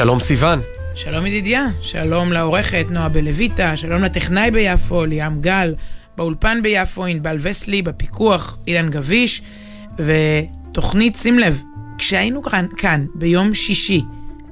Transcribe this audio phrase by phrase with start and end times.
[0.00, 0.60] שלום סיון.
[0.94, 5.74] שלום ידידיה, שלום לעורכת נועה בלויטה, שלום לטכנאי ביפו, ליאם גל,
[6.16, 9.42] באולפן ביפו, ענבל וסלי, בפיקוח, אילן גביש,
[9.98, 11.62] ותוכנית, שים לב,
[11.98, 14.02] כשהיינו כאן, כאן ביום שישי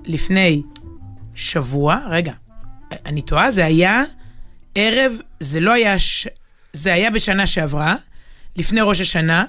[0.06, 0.62] לפני
[1.34, 2.32] שבוע, רגע,
[3.06, 4.02] אני טועה, זה היה
[4.74, 6.28] ערב, זה לא היה, ש...
[6.72, 7.96] זה היה בשנה שעברה,
[8.56, 9.44] לפני ראש השנה,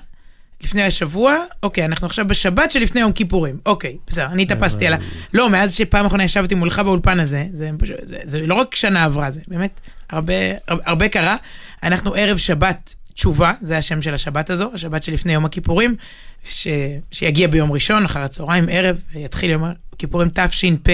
[0.64, 3.58] לפני השבוע, אוקיי, אנחנו עכשיו בשבת שלפני יום כיפורים.
[3.66, 4.98] אוקיי, בסדר, אני התאפסתי על ה...
[5.34, 9.04] לא, מאז שפעם אחרונה ישבתי מולך באולפן הזה, זה, זה, זה, זה לא רק שנה
[9.04, 10.34] עברה, זה באמת הרבה,
[10.68, 11.36] הרבה, הרבה קרה.
[11.84, 15.96] אנחנו ערב שבת תשובה, זה השם של השבת הזו, השבת שלפני יום הכיפורים,
[16.44, 16.68] ש,
[17.12, 19.64] שיגיע ביום ראשון, אחר הצהריים, ערב, יתחיל יום
[19.94, 20.90] הכיפורים תש"פ.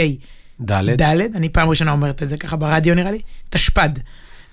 [0.61, 1.02] ד'.
[1.02, 3.19] ד', אני פעם ראשונה אומרת את זה ככה ברדיו נראה לי,
[3.50, 3.89] תשפ"ד.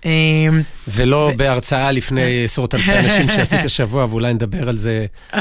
[0.04, 5.06] אמ, ולא בהרצאה לפני עשרות אלפי אנשים שעשית השבוע, ואולי נדבר על זה.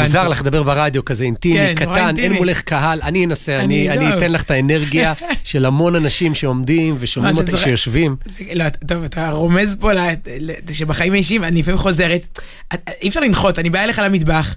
[0.00, 2.22] מוזר לך לדבר ברדיו כזה אינטימי, כן, קטן, אינטימי.
[2.28, 4.16] אין מולך קהל, אני אנסה, אני- אני אני לא.
[4.16, 5.12] אתן לך את האנרגיה
[5.44, 8.16] של המון אנשים שעומדים ושומעים זוכר- שיושבים.
[8.54, 9.90] לא, טוב, אתה רומז פה
[10.72, 12.38] שבחיים האישיים, אני לפעמים חוזרת,
[13.02, 14.54] אי אפשר לנחות, אני באה אליך למטבח,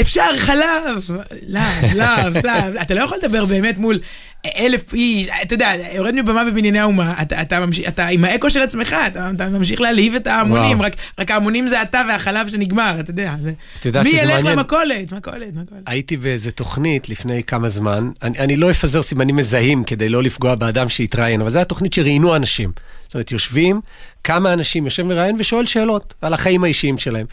[0.00, 1.04] אפשר חלב,
[1.46, 1.62] לאו,
[1.94, 2.06] לאו,
[2.44, 4.00] לאו, אתה לא יכול לדבר באמת מול
[4.46, 8.62] אלף איש, אתה יודע, יורד מבמה בבנייני האומה, אתה, אתה, ממשיך, אתה עם האקו של
[8.62, 10.82] עצמך, אתה, אתה ממשיך להלהיב את ההמונים.
[10.82, 14.44] רק, רק ההמונים זה אתה והחלב שנגמר, אתה יודע, זה, את יודעת מי ילך?
[14.44, 15.82] למכולת, מכולת, מכולת.
[15.86, 20.54] הייתי באיזה תוכנית לפני כמה זמן, אני, אני לא אפזר סימנים מזהים כדי לא לפגוע
[20.54, 22.72] באדם שהתראיין, אבל זו הייתה תוכנית שראיינו אנשים.
[23.04, 23.80] זאת אומרת, יושבים,
[24.24, 27.26] כמה אנשים יושב מראיין ושואל שאלות על החיים האישיים שלהם.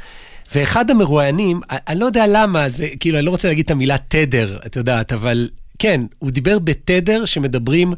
[0.56, 4.58] ואחד המרואיינים, אני- לא יודע למה, זה כאילו, אני לא רוצה להגיד את המילה תדר,
[4.66, 5.50] את יודעת, אבל
[5.80, 7.94] כן, הוא דיבר בתדר שמדברים,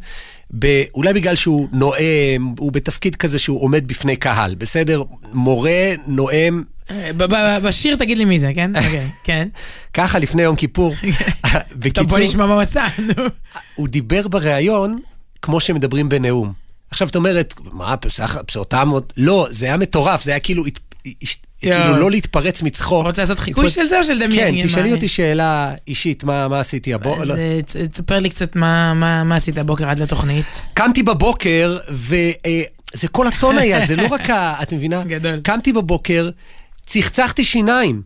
[0.60, 5.04] ב, אולי בגלל שהוא נואם, הוא בתפקיד כזה שהוא עומד בפני קהל, בסדר?
[5.34, 5.72] מורה,
[6.08, 6.64] נואם,
[7.18, 8.76] ב- בשיר תגיד לי מי זה, כן?
[8.86, 9.48] אוקיי, כן.
[9.94, 10.96] ככה לפני יום כיפור.
[11.52, 13.24] טוב, בקיצור, בוא נשמע מה הוא עשה, נו.
[13.76, 15.00] הוא דיבר בריאיון
[15.42, 16.54] כמו שמדברים בנאום.
[16.92, 19.14] עכשיו את אומרת, מה, פסח, פסותם עוד...
[19.18, 20.64] לא, זה היה מטורף, זה היה כאילו.
[21.62, 23.06] כאילו לא להתפרץ מצחוק.
[23.06, 24.62] רוצה לעשות חיקוי של זה או של דמיין?
[24.62, 27.22] כן, תשאלי אותי שאלה אישית, מה עשיתי הבוקר.
[27.22, 30.62] אז אה, צ- תספר לי קצת מה- עשית הבוקר עד לתוכנית.
[30.74, 34.54] קמתי בבוקר, וזה כל הטון היה, זה לא רק ה...
[34.64, 35.04] את מבינה?
[35.04, 35.40] גדול.
[35.44, 36.30] קמתי בבוקר,
[36.86, 38.02] צחצחתי שיניים.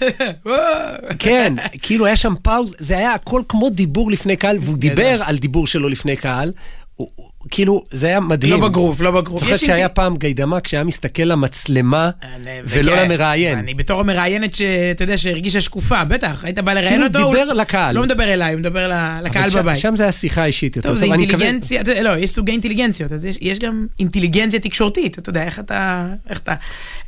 [1.18, 5.38] כן, כאילו היה שם פאוז, זה היה הכל כמו דיבור לפני קהל, והוא דיבר על
[5.38, 6.52] דיבור שלו לפני קהל.
[6.98, 8.60] הוא- הוא- כאילו, זה היה מדהים.
[8.60, 9.40] לא בגרוף, לא בגרוף.
[9.40, 13.58] זוכרת יש שהיה אינטי- פעם גיידמק שהיה מסתכל למצלמה אני- ולא וכן, למראיין.
[13.58, 17.18] אני בתור המראיינת שאתה יודע, שהרגישה שקופה, בטח, היית בא לראיין כאילו אותו.
[17.18, 17.94] דיבר הוא לקהל.
[17.96, 19.76] לא מדבר אליי, הוא מדבר ל- לקהל שם- בבית.
[19.76, 20.88] שם זה היה שיחה אישית יותר.
[20.88, 25.18] טוב, זה מקווה- אינטליגנציה, יודע, לא, יש סוגי אינטליגנציות, אז יש, יש גם אינטליגנציה תקשורתית,
[25.18, 26.54] אתה יודע, איך אתה, איך אתה,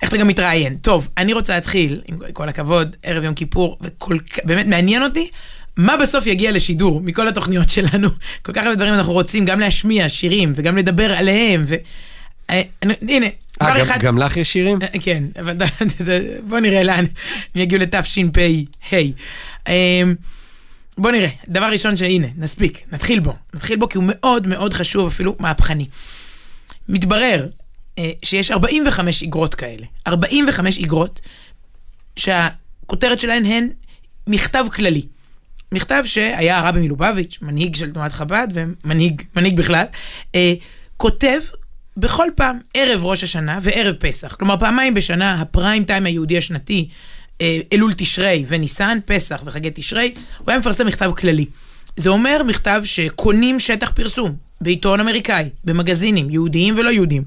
[0.03, 0.77] איך אתה גם מתראיין.
[0.77, 5.29] טוב, אני רוצה להתחיל, עם כל הכבוד, ערב יום כיפור, וכל באמת מעניין אותי,
[5.77, 8.09] מה בסוף יגיע לשידור מכל התוכניות שלנו.
[8.45, 11.75] כל כך הרבה דברים אנחנו רוצים גם להשמיע שירים וגם לדבר עליהם, ו...
[12.51, 13.27] אה, הנה,
[13.63, 13.99] אה, דבר גם- אחד...
[14.01, 14.79] גם לך יש שירים?
[14.83, 15.57] אה, כן, אבל
[16.49, 17.05] בוא נראה לאן
[17.55, 18.41] הם יגיעו לתשפ"ה.
[19.69, 20.15] אמ,
[20.99, 23.35] בוא נראה, דבר ראשון שהנה, נספיק, נתחיל בו.
[23.55, 25.87] נתחיל בו כי הוא מאוד מאוד חשוב, אפילו מהפכני.
[26.89, 27.47] מתברר
[28.23, 29.87] שיש 45 איגרות כאלה.
[30.07, 31.21] 45 איגרות
[32.17, 33.69] שהכותרת שלהן הן
[34.27, 35.03] מכתב כללי.
[35.73, 39.85] מכתב שהיה הרבי מלובביץ', מנהיג של תנועת חב"ד ומנהיג מנהיג בכלל,
[40.35, 40.55] אה,
[40.97, 41.41] כותב
[41.97, 44.35] בכל פעם ערב ראש השנה וערב פסח.
[44.35, 46.89] כלומר, פעמיים בשנה, הפריים טיים היהודי השנתי,
[47.41, 51.47] אה, אלול תשרי וניסן, פסח וחגי תשרי, הוא היה מפרסם מכתב כללי.
[51.97, 57.23] זה אומר מכתב שקונים שטח פרסום בעיתון אמריקאי, במגזינים, יהודיים ולא יהודיים.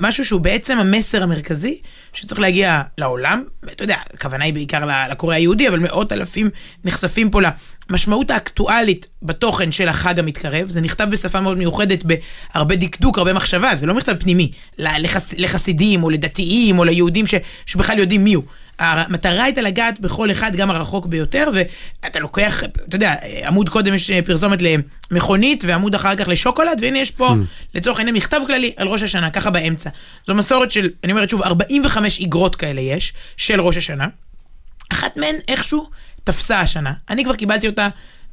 [0.00, 1.80] משהו שהוא בעצם המסר המרכזי
[2.12, 3.44] שצריך להגיע לעולם.
[3.72, 6.50] אתה יודע, הכוונה היא בעיקר לקורא היהודי, אבל מאות אלפים
[6.84, 7.40] נחשפים פה
[7.90, 10.70] למשמעות האקטואלית בתוכן של החג המתקרב.
[10.70, 14.52] זה נכתב בשפה מאוד מיוחדת, בהרבה דקדוק, הרבה מחשבה, זה לא מכתב פנימי.
[14.78, 17.34] לחס, לחסידים או לדתיים או ליהודים ש,
[17.66, 18.44] שבכלל יודעים מי הוא.
[18.78, 23.14] המטרה הייתה לגעת בכל אחד, גם הרחוק ביותר, ואתה לוקח, אתה יודע,
[23.46, 24.58] עמוד קודם יש פרסומת
[25.10, 27.34] למכונית, ועמוד אחר כך לשוקולד, והנה יש פה,
[27.74, 29.90] לצורך העניין, מכתב כללי על ראש השנה, ככה באמצע.
[30.26, 34.06] זו מסורת של, אני אומרת שוב, 45 איגרות כאלה יש, של ראש השנה.
[34.92, 35.90] אחת מהן איכשהו
[36.26, 36.92] תפסה השנה.
[37.10, 37.88] אני כבר קיבלתי אותה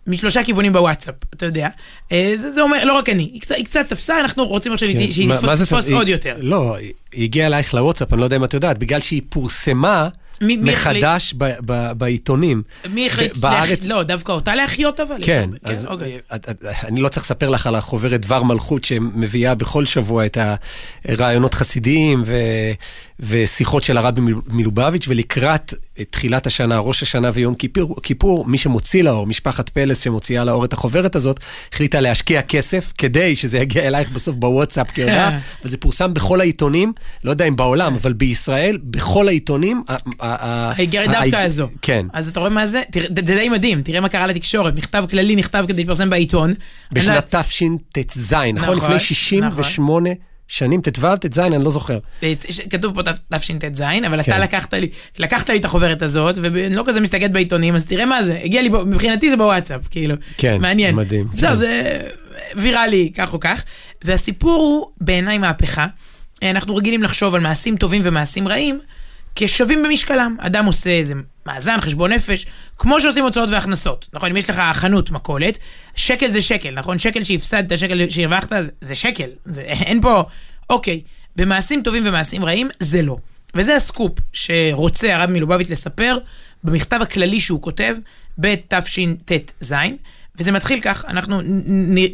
[0.08, 1.68] משלושה כיוונים בוואטסאפ, אתה יודע.
[2.12, 4.88] אה, זה, זה אומר, לא רק אני, היא קצת, היא קצת תפסה, אנחנו רוצים עכשיו
[4.94, 5.12] כן.
[5.12, 6.36] שהיא תתפוס תתפוס היא- עוד יותר.
[6.40, 6.94] לא, היא
[7.24, 10.08] הגיעה אלייך לוואטסאפ, אני לא יודע אם את יודעת, בגלל שהיא פורסמה,
[10.42, 12.64] מי- מי מחדש ב- ב- בעיתונים.
[12.90, 13.38] מי החליט?
[13.38, 15.16] ב- בארץ- לא, דווקא אותה להחיות אבל?
[15.20, 16.20] יש כן, אז אוקיי.
[16.36, 20.38] את- את- אני לא צריך לספר לך על החוברת דבר מלכות שמביאה בכל שבוע את
[21.06, 22.36] הרעיונות חסידיים ו,
[23.20, 25.74] ושיחות של הרבי מל- מלובביץ', ולקראת
[26.10, 30.74] תחילת השנה, ראש השנה ויום כיפור, כיפור, מי שמוציא לאור, משפחת פלס שמוציאה לאור את
[30.74, 31.40] החוברת הזאת,
[31.74, 36.94] החליטה להשקיע כסף כדי שזה יגיע אלייך בסוף בוואטסאפ כהודעה, וזה פורסם בכל העיתונים,
[37.24, 39.84] לא יודע אם בעולם, אבל בישראל, בכל העיתונים.
[40.20, 41.68] האיגרת דווקא הזו.
[41.82, 42.06] כן.
[42.14, 42.82] אז אתה רואה מה זה?
[42.96, 44.76] זה די מדהים, תראה מה קרה לתקשורת.
[44.76, 46.50] מכתב כללי נכתב כדי להתפרסם בעיתון.
[46.50, 46.56] אני
[46.92, 47.36] לא- בשנת
[47.92, 48.56] תשט"ז, נכון?
[48.56, 50.10] נכון, לפני 68
[50.48, 51.98] שנים, ט"ו, ט"ז, אני לא זוכר.
[52.70, 54.32] כתוב פה תשט"ז, אבל כן.
[54.32, 58.06] אתה לקחת לי, לקחת לי את החוברת הזאת, ואני לא כזה מסתכל בעיתונים, אז תראה
[58.06, 60.16] מה זה, הגיע לי, מבחינתי זה בוואטסאפ, כאילו.
[60.38, 60.96] כן, מעניין.
[60.96, 61.56] מדהים, בסדר, כן.
[61.56, 62.02] זה
[62.56, 63.64] ויראלי, כך או כך.
[64.04, 65.88] והסיפור הוא בעיניי מהפכה.
[66.44, 68.80] אנחנו רגילים לחשוב על מעשים טובים ומעשים רעים
[69.36, 70.36] כשווים במשקלם.
[70.40, 71.14] אדם עושה איזה
[71.46, 72.46] מאזן, חשבון נפש,
[72.78, 74.08] כמו שעושים הוצאות והכנסות.
[74.14, 75.58] נכון, אם יש לך חנות, מכולת,
[75.96, 77.00] שקל זה שקל, נכון?
[77.00, 79.30] שקל שהפסדת, שקל שהרווחת, זה, שקל.
[79.46, 80.24] זה, אין פה...
[80.70, 81.02] אוקיי,
[81.36, 83.18] במעשים טובים ומעשים רעים, זה לא.
[83.56, 86.18] וזה הסקופ שרוצה הרב מלובביץ' לספר
[86.64, 87.96] במכתב הכללי שהוא כותב
[88.38, 89.76] בתשט"ז,
[90.40, 91.42] וזה מתחיל כך, אנחנו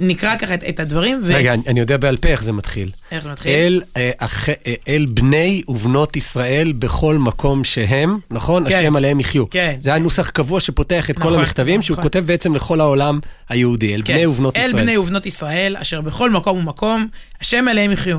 [0.02, 1.32] נקרא ככה את, את הדברים, ו...
[1.36, 2.92] רגע, אני- אני יודע בעל פה איך זה מתחיל.
[3.12, 3.52] איך זה מתחיל?
[3.52, 4.56] אל, אה, אח- אה,
[4.88, 8.70] אל בני ובנות ישראל בכל מקום שהם, נכון?
[8.70, 8.76] כן.
[8.76, 9.50] השם עליהם יחיו.
[9.50, 9.76] כן.
[9.82, 12.04] זה היה נוסח קבוע שפותח את כל נכון, המכתבים, שהוא נכון.
[12.04, 13.20] כותב בעצם לכל העולם
[13.50, 14.14] היהודי, אל כן.
[14.14, 14.82] בני ובנות אל ישראל.
[14.84, 17.08] בני ובנות ישראל, אשר בכל מקום ומקום,
[17.42, 18.18] השם עליהם יחיו.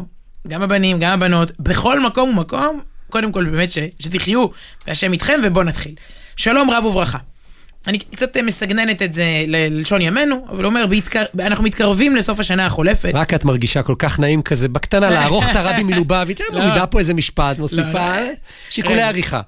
[0.48, 2.80] גם הבנים, גם הבנות, בכל מקום ומקום,
[3.10, 4.46] קודם כל באמת ש, שתחיו,
[4.86, 5.94] והשם איתכם, ובואו נתחיל.
[6.36, 7.18] שלום רב וברכה.
[7.86, 11.24] אני קצת מסגננת את זה ללשון ימינו, אבל אומר, בהתקר...
[11.40, 13.10] אנחנו מתקרבים לסוף השנה החולפת.
[13.14, 16.60] רק את מרגישה כל כך נעים כזה, בקטנה, לערוך את הרבי מלובביץ', אה, לא.
[16.62, 17.98] מורידה פה איזה משפט, מוסיפה, לא.
[17.98, 18.30] אה,
[18.70, 19.02] שיקולי.
[19.02, 19.40] עריכה.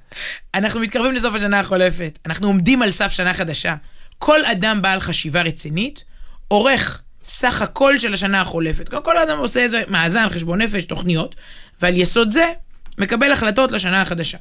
[0.55, 3.75] אנחנו מתקרבים לסוף השנה החולפת, אנחנו עומדים על סף שנה חדשה.
[4.19, 6.05] כל אדם בעל חשיבה רצינית
[6.49, 8.89] עורך סך הכל של השנה החולפת.
[8.89, 11.35] כל- כל אדם עושה איזה מאזן, חשבון נפש, תוכניות,
[11.83, 12.47] ועל יסוד זה
[12.99, 14.39] מקבל החלטות לשנה החדשה.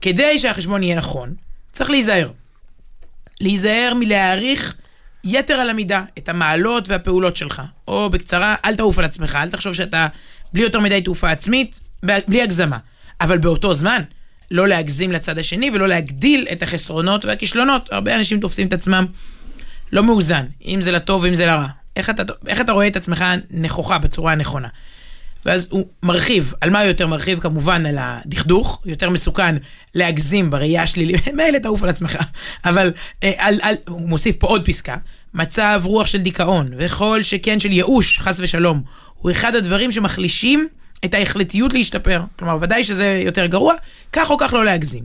[0.00, 1.34] כדי שהחשבון יהיה נכון,
[1.72, 2.30] צריך להיזהר.
[3.40, 4.74] להיזהר מלהעריך
[5.24, 7.62] יתר על המידה את המעלות והפעולות שלך.
[7.88, 10.06] או בקצרה, אל תעוף על עצמך, אל תחשוב שאתה
[10.52, 12.78] בלי יותר מדי תעופה עצמית, בלי הגזמה.
[13.20, 14.02] אבל באותו זמן,
[14.50, 17.92] לא להגזים לצד השני ולא להגדיל את החסרונות והכישלונות.
[17.92, 19.06] הרבה אנשים תופסים את עצמם
[19.92, 21.66] לא מאוזן, אם זה לטוב ואם זה לרע.
[21.96, 24.68] איך אתה, איך אתה רואה את עצמך נכוחה בצורה הנכונה.
[25.46, 27.40] ואז הוא מרחיב, על מה הוא יותר מרחיב?
[27.40, 29.56] כמובן על הדכדוך, יותר מסוכן
[29.94, 32.18] להגזים בראייה השלילית, מילא תעוף על עצמך,
[32.64, 32.92] אבל
[33.22, 34.96] אה, על, על, הוא מוסיף פה עוד פסקה,
[35.34, 38.82] מצב רוח של דיכאון, וכל שכן של ייאוש, חס ושלום,
[39.14, 40.68] הוא אחד הדברים שמחלישים
[41.04, 42.22] את ההחלטיות להשתפר.
[42.38, 43.74] כלומר, ודאי שזה יותר גרוע,
[44.12, 45.04] כך או כך לא להגזים.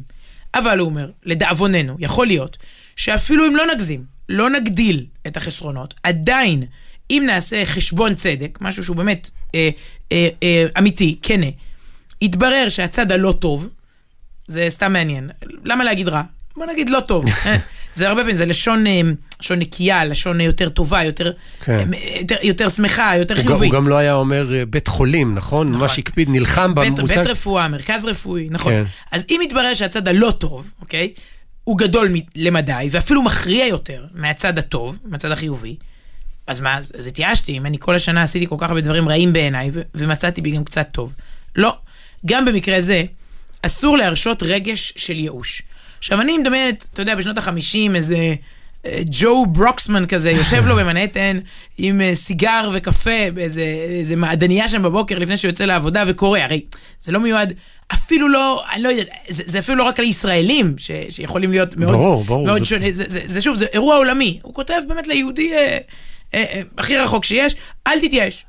[0.55, 2.57] אבל הוא אומר, לדאבוננו, יכול להיות
[2.95, 6.63] שאפילו אם לא נגזים, לא נגדיל את החסרונות, עדיין,
[7.09, 9.69] אם נעשה חשבון צדק, משהו שהוא באמת אה,
[10.11, 11.45] אה, אה, אמיתי, כנה,
[12.21, 13.69] יתברר שהצד הלא טוב,
[14.47, 15.29] זה סתם מעניין.
[15.63, 16.21] למה להגיד רע?
[16.57, 17.25] בוא נגיד לא טוב.
[17.45, 17.57] אה,
[17.93, 19.01] זה הרבה פעמים, זה לשון, אה,
[19.41, 21.31] לשון נקייה, לשון יותר טובה, יותר,
[21.63, 21.93] כן.
[21.93, 23.71] אה, יותר, יותר שמחה, יותר הוא גם- הוא חיובית.
[23.73, 25.67] גם לא היה אומר בית חולים, נכון?
[25.71, 25.81] נכון.
[25.81, 27.17] ממש הקפיד, נלחם בית, במושג.
[27.17, 28.73] בית רפואה, מרכז רפואי, נכון.
[28.73, 28.83] כן.
[29.11, 31.13] אז אם יתברר שהצד הלא טוב, אוקיי,
[31.63, 35.75] הוא גדול למדי, ואפילו מכריע יותר מהצד הטוב, מהצד החיובי,
[36.47, 39.33] אז מה, אז, אז התייאשתי, אם אני כל השנה עשיתי כל כך הרבה דברים רעים
[39.33, 41.13] בעיניי, ו- ומצאתי בי גם קצת טוב.
[41.55, 41.75] לא.
[42.25, 43.03] גם במקרה זה,
[43.61, 45.61] אסור להרשות רגש של ייאוש.
[45.99, 48.17] עכשיו, אני מדמיינת, אתה יודע, בשנות ה-50, איזה
[48.85, 51.39] אה, ג'ו ברוקסמן כזה, יושב לו במנהטן
[51.77, 56.39] עם אה, סיגר וקפה באיזה איזה מעדניה שם בבוקר לפני שהוא יוצא לעבודה וקורא.
[56.39, 56.61] הרי
[57.01, 57.53] זה לא מיועד,
[57.93, 61.91] אפילו לא, אני לא יודע, זה, זה אפילו לא רק לישראלים ש, שיכולים להיות מאוד,
[61.91, 62.85] ברור, ברור, מאוד זה- שונה.
[62.91, 64.39] זה, זה, זה שוב, זה אירוע עולמי.
[64.41, 65.77] הוא כותב באמת ליהודי אה,
[66.77, 67.55] הכי רחוק שיש,
[67.87, 68.45] אל תתייאש.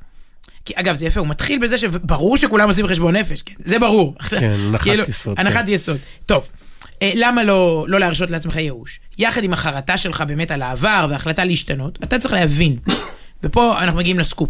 [0.65, 3.53] כי אגב, זה יפה, הוא מתחיל בזה שברור שכולם עושים חשבון נפש, כן?
[3.59, 4.15] זה ברור.
[4.29, 5.71] כן, הנחת כאילו, יסוד, הנחת כן.
[5.71, 5.97] יסוד.
[6.25, 6.47] טוב,
[7.01, 8.99] אה, למה לא, לא להרשות לעצמך ייאוש?
[9.17, 12.77] יחד עם החרטה שלך באמת על העבר וההחלטה להשתנות, אתה צריך להבין,
[13.43, 14.49] ופה אנחנו מגיעים לסקופ.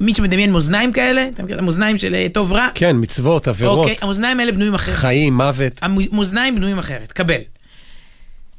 [0.00, 2.68] מי שמדמיין מאזניים כאלה, אתה מכיר את המאזניים של אה, טוב רע?
[2.74, 4.94] כן, מצוות, עבירות, אוקיי, המאזניים האלה בנויים אחרת.
[4.94, 5.72] חיים, מוות.
[5.82, 7.40] המאזניים בנויים אחרת, קבל.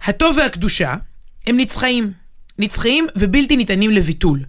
[0.03, 0.96] הטוב והקדושה
[1.48, 2.23] הם נצחיים.
[2.60, 4.40] נצחיים ובלתי ניתנים לביטול,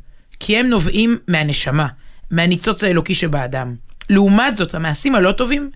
[0.41, 1.87] כי הם נובעים מהנשמה,
[2.31, 3.75] מהניצוץ האלוקי שבאדם.
[4.11, 5.71] לעומת זאת, המעשים הלא טובים,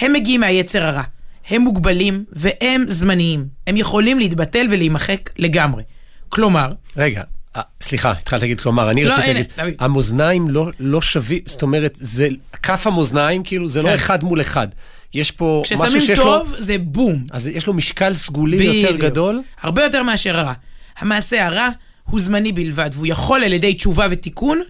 [0.00, 1.02] הם מגיעים מהיצר הרע.
[1.48, 3.48] הם מוגבלים והם זמניים.
[3.66, 5.82] הם יכולים להתבטל ולהימחק לגמרי.
[6.28, 7.22] כלומר, רגע,
[7.56, 9.74] אה, סליחה, התחלת להגיד, כלומר, אני לא, רציתי להגיד, תביא.
[9.78, 12.28] המאזניים לא, לא שווים, זאת אומרת, זה,
[12.62, 13.94] כף המאזניים, כאילו, זה לא כן.
[13.94, 14.68] אחד מול אחד.
[15.14, 17.24] יש פה משהו כששמים שיש טוב, לו, זה בום.
[17.30, 18.96] אז יש לו משקל סגולי יותר.
[18.96, 19.42] גדול.
[19.60, 20.52] הרבה יותר מאשר הרע.
[20.98, 21.68] המעשה הרע
[22.04, 24.60] הוא זמני בלבד, והוא יכול על ידי תשובה ותיקון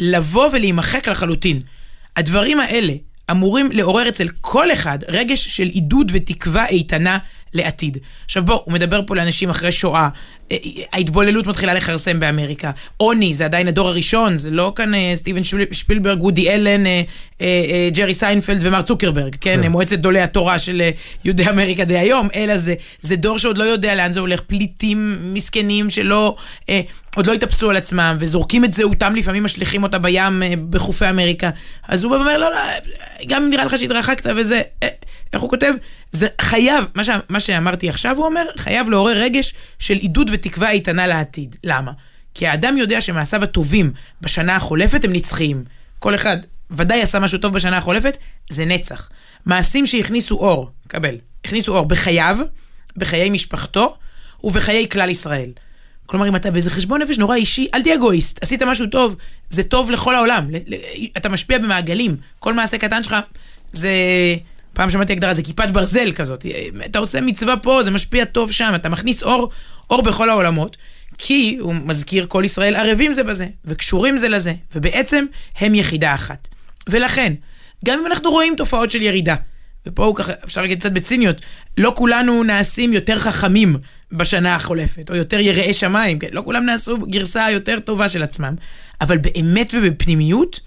[0.00, 1.60] לבוא ולהימחק לחלוטין.
[2.16, 2.92] הדברים האלה
[3.30, 7.18] אמורים לעורר אצל כל אחד רגש של עידוד ותקווה איתנה
[7.54, 7.98] לעתיד.
[8.24, 10.08] עכשיו בוא, הוא מדבר פה לאנשים אחרי שואה,
[10.52, 10.56] אה,
[10.92, 15.72] ההתבוללות מתחילה לכרסם באמריקה, עוני, זה עדיין הדור הראשון, זה לא כאן אה, סטיבן שפיל-
[15.72, 17.02] שפילברג, וודי אלן, אה,
[17.40, 19.72] אה, אה, ג'רי סיינפלד ומר צוקרברג, כן, כן.
[19.72, 20.90] מועצת גדולי התורה של אה,
[21.24, 25.90] יהודי אמריקה דהיום, אלא זה, זה דור שעוד לא יודע לאן זה הולך, פליטים מסכנים
[25.90, 26.36] שלא,
[26.68, 26.80] אה,
[27.14, 31.50] עוד לא התאפסו על עצמם, וזורקים את זהותם, לפעמים משליכים אותה בים אה, בחופי אמריקה.
[31.88, 32.56] אז הוא בא ואומר, לא, לא,
[33.26, 34.88] גם אם נראה לך שהתרחקת וזה, אה,
[35.34, 35.74] איך הוא כותב?
[36.10, 40.70] זה חייב, מה, ש, מה שאמרתי עכשיו, הוא אומר, חייב לעורר רגש של עידוד ותקווה
[40.70, 41.56] איתנה לעתיד.
[41.64, 41.92] למה?
[42.34, 45.64] כי האדם יודע שמעשיו הטובים בשנה החולפת הם נצחיים.
[45.98, 46.36] כל אחד
[46.70, 48.16] ודאי עשה משהו טוב בשנה החולפת,
[48.48, 49.08] זה נצח.
[49.46, 52.38] מעשים שהכניסו אור, קבל, הכניסו אור בחייו,
[52.96, 53.96] בחיי משפחתו
[54.44, 55.50] ובחיי כלל ישראל.
[56.06, 58.42] כלומר, אם אתה באיזה חשבון נפש נורא אישי, אל תהיה אגואיסט.
[58.42, 59.16] עשית משהו טוב,
[59.50, 60.50] זה טוב לכל העולם.
[61.16, 62.16] אתה משפיע במעגלים.
[62.38, 63.16] כל מעשה קטן שלך
[63.72, 63.90] זה...
[64.74, 66.46] פעם שמעתי הגדרה, זה כיפת ברזל כזאת.
[66.86, 69.50] אתה עושה מצווה פה, זה משפיע טוב שם, אתה מכניס אור,
[69.90, 70.76] אור בכל העולמות.
[71.18, 75.24] כי, הוא מזכיר, כל ישראל ערבים זה בזה, וקשורים זה לזה, ובעצם
[75.58, 76.48] הם יחידה אחת.
[76.88, 77.34] ולכן,
[77.84, 79.34] גם אם אנחנו רואים תופעות של ירידה,
[79.86, 81.36] ופה הוא ככה, אפשר להגיד קצת בציניות,
[81.78, 83.76] לא כולנו נעשים יותר חכמים
[84.12, 86.28] בשנה החולפת, או יותר יראי שמיים, כן?
[86.32, 88.54] לא כולם נעשו גרסה יותר טובה של עצמם,
[89.00, 90.60] אבל באמת ובפנימיות,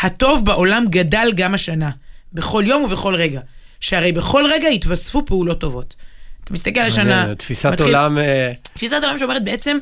[0.00, 1.90] הטוב בעולם גדל גם השנה,
[2.32, 3.40] בכל יום ובכל רגע.
[3.80, 5.96] שהרי בכל רגע התווספו פעולות טובות.
[6.44, 7.04] אתה מסתכל על השנה...
[7.04, 9.78] מעניין, תפיסת מתחיל- עולם, אה, תפיסת עולם שאומרת בעצם,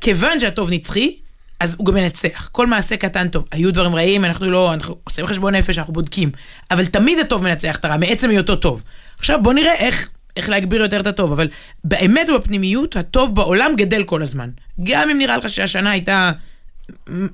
[0.00, 1.16] כיוון שהטוב נצחי,
[1.60, 2.48] אז הוא גם מנצח.
[2.52, 3.44] כל מעשה קטן טוב.
[3.52, 6.30] היו דברים רעים, אנחנו לא, אנחנו עושים חשבון נפש, אנחנו בודקים.
[6.70, 8.84] אבל תמיד הטוב מנצח את הרע, מעצם היותו טוב.
[9.18, 11.48] עכשיו בוא נראה איך, איך להגביר יותר את הטוב, אבל
[11.84, 14.50] באמת ובפנימיות, הטוב בעולם גדל כל הזמן.
[14.84, 16.32] גם אם נראה לך שהשנה הייתה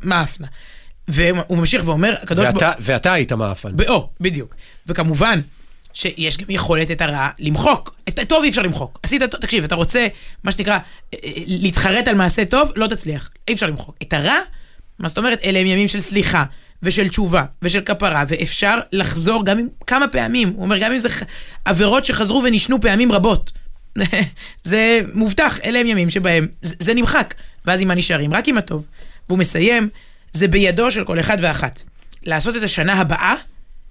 [0.03, 0.47] מאפנה.
[1.09, 3.77] והוא ממשיך ואומר, הקדוש ברוך ואתה- ואתה היית מאפן.
[3.77, 4.55] באו, בדיוק.
[4.87, 5.41] וכמובן,
[5.93, 7.95] שיש גם יכולת את הרע למחוק.
[8.09, 9.01] את הטוב אי אפשר למחוק.
[9.03, 10.07] עשית טוב, תקשיב, אתה רוצה,
[10.45, 10.79] מה שנקרא, אה,
[11.25, 13.31] אה, להתחרט על מעשה טוב, לא תצליח.
[13.49, 13.97] אי אפשר למחוק.
[14.03, 14.37] את הרע,
[14.99, 15.39] מה זאת אומרת?
[15.45, 16.45] אלה הם ימים של סליחה,
[16.83, 20.49] ושל תשובה, ושל כפרה, ואפשר לחזור גם אם, כמה פעמים.
[20.49, 21.09] הוא אומר, גם אם זה
[21.65, 23.53] עבירות שחזרו ונשנו פעמים רבות.
[24.63, 28.35] זה מובטח, אלה הם ימים שבהם זה, זה נמחק, ואז עם מה נשארים?
[28.35, 28.85] רק עם הטוב.
[29.29, 29.89] והוא מסיים,
[30.33, 31.83] זה בידו של כל אחד ואחת.
[32.25, 33.35] לעשות את השנה הבאה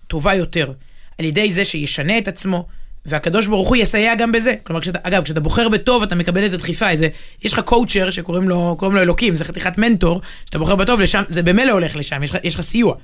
[0.07, 0.71] טובה יותר,
[1.19, 2.67] על ידי זה שישנה את עצמו,
[3.05, 4.55] והקדוש ברוך הוא יסייע גם בזה.
[4.63, 7.07] כלומר, כשאתה, אגב, כשאתה בוחר בטוב, אתה מקבל איזה דחיפה, איזה,
[7.41, 11.43] יש לך קואוצ'ר שקוראים לו, לו אלוקים, זה חתיכת מנטור, שאתה בוחר בטוב, לשם, זה
[11.43, 12.95] במילא הולך לשם, יש לך, יש לך סיוע.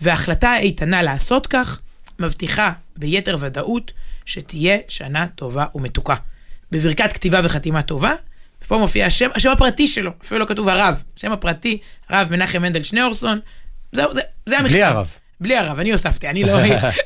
[0.00, 1.80] וההחלטה האיתנה לעשות כך,
[2.18, 3.92] מבטיחה ביתר ודאות
[4.24, 6.14] שתהיה שנה טובה ומתוקה.
[6.72, 8.12] בברכת כתיבה וחתימה טובה,
[8.66, 12.82] ופה מופיע השם, השם הפרטי שלו, אפילו לא כתוב הרב, השם הפרטי, הרב מנחם מנדל
[12.82, 13.40] שניאורסון,
[13.92, 14.72] זהו, זה, זה המכתב.
[14.72, 15.10] בלי הרב.
[15.40, 16.52] בלי הרב, אני הוספתי, אני לא...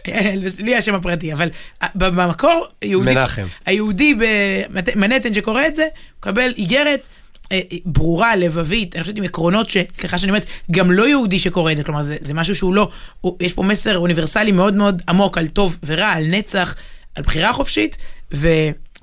[0.58, 1.48] בלי השם הפרטי, אבל
[1.94, 3.46] במקור, יהודי, מנחם.
[3.66, 5.88] היהודי במנהטן שקורא את זה,
[6.18, 7.06] מקבל איגרת
[7.52, 9.76] אה, ברורה, לבבית, אני חושבת עם עקרונות ש...
[9.92, 12.88] סליחה שאני אומרת, גם לא יהודי שקורא את זה, כלומר זה, זה משהו שהוא לא...
[13.20, 16.74] הוא, יש פה מסר אוניברסלי מאוד מאוד עמוק על טוב ורע, על נצח,
[17.14, 17.96] על בחירה חופשית,
[18.34, 18.48] ו...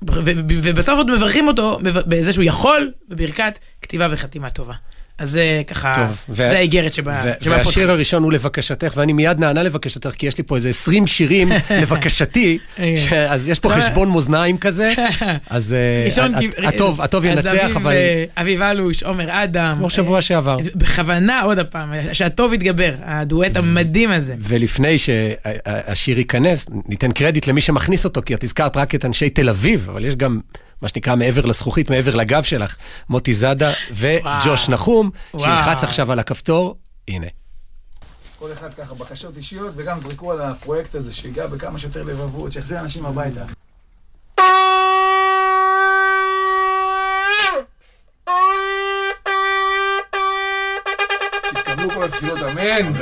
[0.02, 4.74] ובסוף עוד מברכים אותו בזה שהוא יכול, בברכת כתיבה וחתימה טובה.
[5.18, 7.90] אז זה ככה, טוב, ו- זה האיגרת שבה, ו- שבה והשיר פותחים.
[7.90, 11.48] הראשון הוא לבקשתך, ואני מיד נענה לבקשתך, כי יש לי פה איזה 20 שירים
[11.82, 12.58] לבקשתי,
[12.96, 14.92] ש- אז יש פה אתה- חשבון מאזניים כזה,
[15.50, 15.74] אז
[16.18, 19.74] אה, הט- כי- הטוב, הטוב ינצח, אבל אה, אביב אלוש, עומר אדם.
[19.78, 20.56] כמו שבוע אה, שעבר.
[20.74, 24.34] בכוונה עוד הפעם, שהטוב יתגבר, הדואט המדהים הזה.
[24.38, 29.48] ולפני שהשיר ייכנס, ניתן קרדיט למי שמכניס אותו, כי את הזכרת רק את אנשי תל
[29.48, 30.40] אביב, אבל יש גם
[30.82, 32.76] מה שנקרא מעבר לזכוכית, מעבר לגב שלך,
[33.08, 35.10] מוטי זאדה וג'וש נחום.
[35.38, 36.76] שילחץ עכשיו על הכפתור,
[37.08, 37.26] הנה.
[38.38, 42.80] כל אחד ככה בקשות אישיות, וגם זרקו על הפרויקט הזה, שיגע בכמה שיותר לבבות, שיחזיר
[42.80, 43.44] אנשים הביתה.
[51.50, 52.92] תתקבלו כל התפילות, אמן.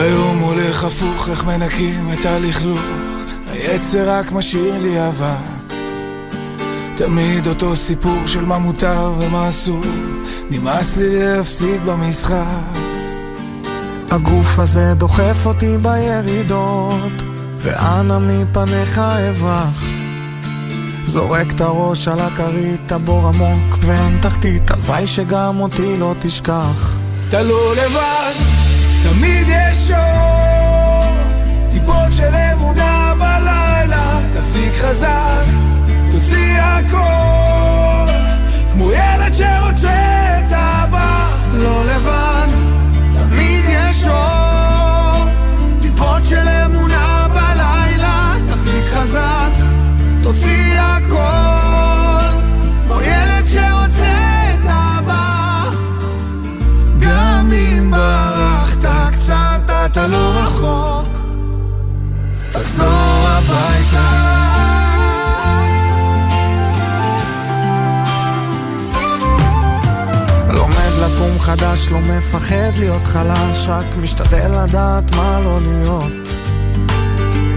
[0.00, 2.80] היום הולך הפוך, איך מנקים את הלכלוך,
[3.52, 5.74] היצר רק משאיר לי אבק.
[6.96, 9.80] תמיד אותו סיפור של מה מותר ומה אסור,
[10.50, 12.44] נמאס לי להפסיד במשחק.
[14.10, 17.22] הגוף הזה דוחף אותי בירידות,
[17.56, 19.84] ואנה מפניך אברח.
[21.04, 26.98] זורק את הראש על הכרית, הבור עמוק ואין תחתית, הלוואי שגם אותי לא תשכח.
[27.28, 28.34] אתה לא לבד,
[29.02, 31.14] תמיד יש אור,
[31.72, 35.44] טיפות של אמונה בלילה, תחזיק חזק,
[36.10, 37.59] תוציא הכל,
[71.50, 76.28] חדש, לא מפחד להיות חלש, רק משתדל לדעת מה לא להיות.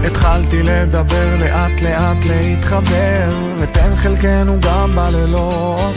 [0.06, 5.94] התחלתי לדבר לאט לאט להתחבר, ותן חלקנו גם בלילות.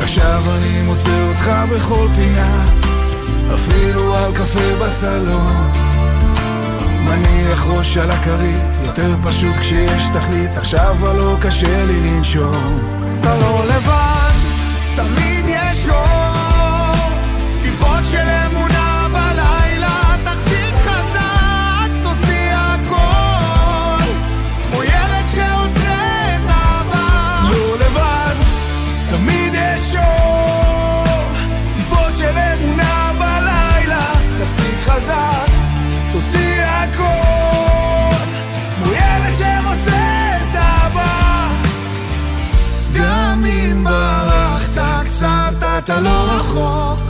[0.00, 2.64] עכשיו אני מוצא אותך בכל פינה,
[3.54, 5.72] אפילו על קפה בסלון.
[7.00, 12.80] מניח ראש על הכרית, יותר פשוט כשיש תכלית, עכשיו כבר לא קשה לי לנשום.
[13.20, 14.34] אתה לא לבד,
[14.96, 16.23] תמיד יש אור,
[34.94, 35.50] חזק,
[36.12, 38.16] תוציא הכל,
[38.76, 41.48] כמו ילד שרוצה את אבא.
[42.94, 43.00] לא.
[43.00, 47.03] גם אם ברחת קצת, אתה לא רחוק,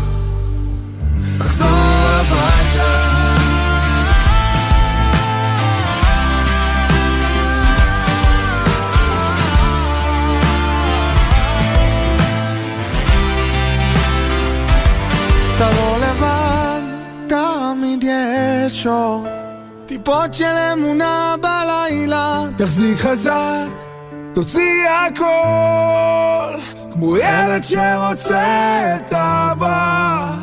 [18.67, 19.27] יש אור,
[19.87, 22.43] טיפות של אמונה בלילה.
[22.59, 23.69] תחזיק חזק,
[24.35, 26.61] תוציא הכל,
[26.93, 30.35] כמו ילד שרוצה את אבא.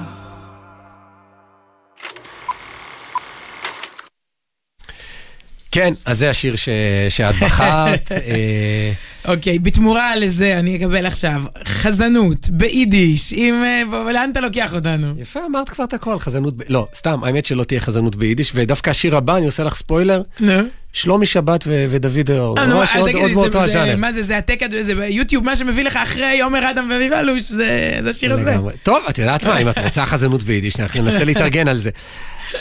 [5.72, 6.70] כן, אז זה השיר ש...
[7.10, 8.12] שאת בחרת.
[9.26, 13.64] אוקיי, בתמורה לזה אני אקבל עכשיו חזנות ביידיש, עם...
[13.64, 15.14] אה, לאן אתה לוקח אותנו?
[15.18, 16.58] יפה, אמרת כבר את הכל, חזנות...
[16.58, 16.62] ב...
[16.70, 20.54] לא, סתם, האמת שלא תהיה חזנות ביידיש, ודווקא השיר הבא, אני עושה לך ספוילר, נו.
[20.94, 21.68] שלומי שבת.
[21.68, 22.60] ודוד אור.
[22.60, 23.96] אה, ממש עוד מאותו הז'אנר.
[23.96, 28.02] מה זה, זה העתק, זה ביוטיוב, מה שמביא לך אחרי עומר אדם ואביב אלוש, זה
[28.10, 28.56] השיר הזה.
[28.84, 31.90] טוב, את יודעת מה, אם את רוצה חזנות ביידיש, אנחנו ננסה להתארגן על זה.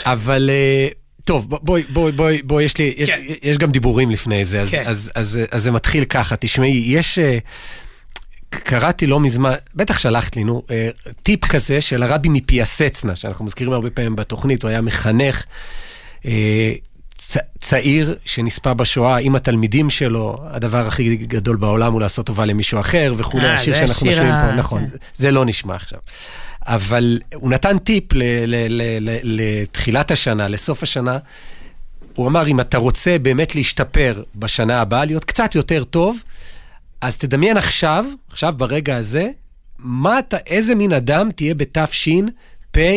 [0.05, 0.87] אבל אה,
[1.25, 3.21] טוב, בוא- בואי, בואי, בואי, בואי, יש לי, יש, כן.
[3.43, 4.83] יש גם דיבורים לפני זה, אז, כן.
[4.87, 7.19] אז, אז, אז זה מתחיל ככה, תשמעי, יש...
[7.19, 7.37] אה,
[8.49, 10.89] קראתי לא מזמן, בטח שלחת לי, נו, אה,
[11.23, 15.43] טיפ כזה של הרבי מפיאסצנה, שאנחנו מזכירים הרבה פעמים בתוכנית, הוא היה מחנך.
[16.25, 16.73] אה,
[17.17, 22.79] צ- צעיר שנספה בשואה עם התלמידים שלו, הדבר הכי גדול בעולם הוא לעשות טובה למישהו
[22.79, 24.95] אחר וכולי, השיר שאנחנו משמיעים פה, נכון, כן.
[25.13, 25.99] זה לא נשמע עכשיו.
[26.67, 31.17] אבל הוא נתן טיפ ל- ל- ל- ל- לתחילת השנה, לסוף השנה.
[32.15, 36.23] הוא אמר, אם אתה רוצה באמת להשתפר בשנה הבאה, להיות קצת יותר טוב,
[37.01, 39.29] אז תדמיין עכשיו, עכשיו ברגע הזה,
[39.79, 42.91] מה אתה, איזה מין אדם תהיה בתשפ"ה.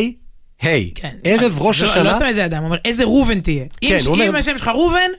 [0.95, 1.15] כן.
[1.23, 3.63] ערב ראש לא- השנה, לא סתם איזה אדם, הוא אומר, איזה ראובן תהיה.
[3.83, 5.09] אם כן, ש- הוא אומר- אם השם שלך ראובן,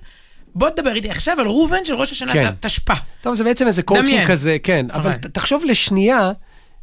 [0.55, 2.51] בוא תדבר איתי עכשיו על ראובן של ראש השנה כן.
[2.61, 2.95] תשפ"א.
[3.21, 4.29] טוב, זה בעצם איזה קואוצ'ינג דמיין.
[4.29, 5.19] כזה, כן, אבל אבל.
[5.33, 6.33] תחשוב לשנייה,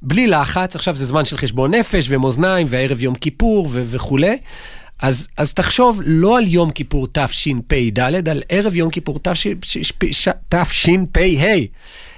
[0.03, 4.37] בלי לחץ, עכשיו זה זמן של חשבון נפש ומאזניים, והערב יום כיפור ו- וכולי.
[5.01, 9.19] אז, אז תחשוב לא על יום כיפור תשפ"ד, על ערב יום כיפור
[10.49, 11.25] תשפ"ה.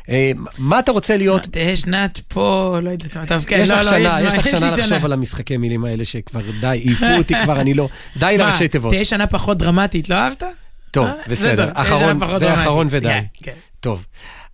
[0.09, 1.41] אה, מה אתה רוצה להיות?
[1.41, 4.47] תהא שנת פה, לא יודעת מה, טוב, כן, יש לא, לך לא, שנה, יש לך
[4.47, 7.89] שנה לחשוב על המשחקי מילים האלה שכבר די, העיפו אותי כבר, אני לא...
[8.17, 8.91] די לראשי תיבות.
[8.91, 10.43] תהיה שנה פחות דרמטית, לא אהבת?
[10.91, 11.13] טוב, אה?
[11.27, 11.69] בסדר.
[11.69, 12.53] תהיה אחרון, זה.
[12.53, 13.07] אחרון ודי.
[13.07, 13.51] כן, כן.
[13.79, 14.05] טוב,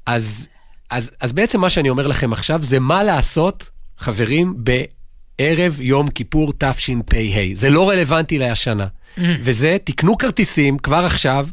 [0.06, 0.48] אז,
[0.92, 6.54] אז, אז בעצם מה שאני אומר לכם עכשיו זה מה לעשות, חברים, בערב יום כיפור
[6.58, 7.18] תשפ"ה.
[7.54, 8.88] זה לא רלוונטי להשנה.
[9.18, 9.22] Mm.
[9.44, 11.48] וזה, תקנו כרטיסים כבר עכשיו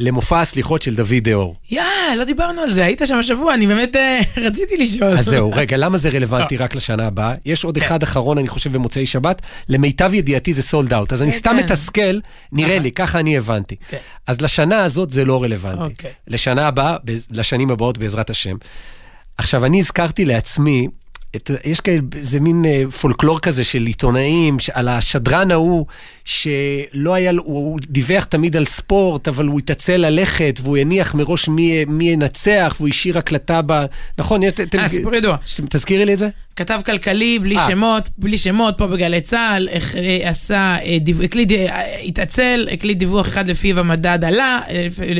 [0.00, 1.56] למופע הסליחות של דוד דהור.
[1.70, 1.82] יא,
[2.16, 5.18] לא דיברנו על זה, היית שם השבוע, אני באמת אה, רציתי לשאול.
[5.18, 7.34] אז זהו, רגע, למה זה רלוונטי רק לשנה הבאה?
[7.46, 9.42] יש עוד אחד אחרון, אני חושב, במוצאי שבת.
[9.68, 11.12] למיטב ידיעתי זה סולד אאוט.
[11.12, 11.64] אז אני כן, סתם כן.
[11.64, 12.18] מתסכל,
[12.52, 13.76] נראה לי, ככה אני הבנתי.
[13.88, 13.96] כן.
[14.26, 15.82] אז לשנה הזאת זה לא רלוונטי.
[15.82, 16.10] אוקיי.
[16.28, 16.96] לשנה הבאה,
[17.30, 18.56] לשנים הבאות בעזרת השם.
[19.38, 20.88] עכשיו, אני הזכרתי לעצמי,
[21.36, 25.86] את, יש כאלה, זה מין אה, פולקלור כזה של עיתונאים, ש- על השדרן ההוא,
[26.24, 31.48] שלא היה, לו- הוא דיווח תמיד על ספורט, אבל הוא התעצל ללכת, והוא הניח מראש
[31.48, 33.84] מי, מי ינצח, והוא השאיר הקלטה ב...
[34.18, 34.42] נכון?
[34.42, 34.48] אה,
[34.88, 35.36] סיפור ידוע.
[35.70, 36.28] תזכירי לי את זה?
[36.56, 37.66] כתב כלכלי, בלי אה.
[37.70, 43.28] שמות, בלי שמות, פה בגלי צה"ל, אה, עשה, אה, דיו- הקליט, אה, התעצל, הקליט דיווח
[43.28, 44.60] אחד לפיו המדד עלה,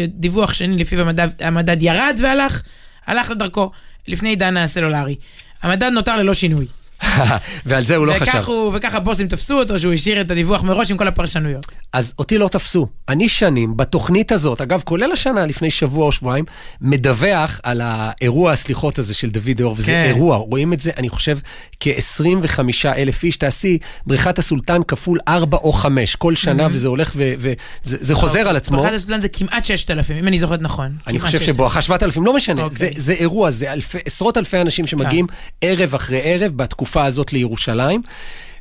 [0.09, 2.63] דיווח שני לפיו המדד, המדד ירד והלך,
[3.07, 3.71] הלך לדרכו,
[4.09, 5.15] לפני עידן הסלולרי.
[5.63, 6.67] המדד נותר ללא שינוי.
[7.67, 8.43] ועל זה הוא לא חשב.
[8.47, 11.67] הוא, וככה הבוסים תפסו אותו, שהוא השאיר את הדיווח מראש עם כל הפרשנויות.
[11.93, 12.87] אז אותי לא תפסו.
[13.09, 16.45] אני שנים, בתוכנית הזאת, אגב, כולל השנה, לפני שבוע או שבועיים,
[16.81, 20.03] מדווח על האירוע הסליחות הזה של דוד אור, וזה כן.
[20.05, 21.39] אירוע, רואים את זה, אני חושב,
[21.81, 23.37] כ-25 אלף איש.
[23.37, 28.57] תעשי בריכת הסולטן כפול 4 או 5 כל שנה, וזה הולך וזה זה חוזר על
[28.57, 28.77] עצמו.
[28.77, 30.97] בריכת הסודן זה כמעט 6,000, אם אני זוכרת נכון.
[31.07, 31.55] אני חושב 6,000.
[31.55, 32.79] שבואכה 7,000, לא משנה, אוקיי.
[32.79, 33.73] זה, זה אירוע, זה
[34.07, 35.27] עשרות אלפי אנשים שמגיעים
[35.61, 38.03] ערב אחרי ערב בתקופה הזאת לירושלים,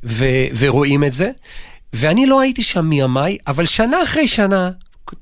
[0.04, 0.26] ו,
[0.60, 1.30] ורואים את זה.
[1.94, 4.70] ואני לא הייתי שם מימיי, אבל שנה אחרי שנה,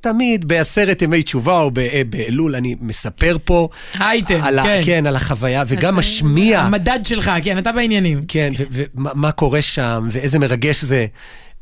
[0.02, 4.82] תמיד בעשרת ימי תשובה או ב- באלול, אני מספר פה האייטם, על, ה- כן.
[4.86, 6.60] כן, על החוויה, וגם משמיע.
[6.62, 8.26] המדד שלך, כן, אתה בעניינים.
[8.28, 11.06] כן, ומה מה קורה שם, ואיזה מרגש זה.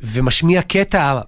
[0.01, 1.19] ומשמיע קטע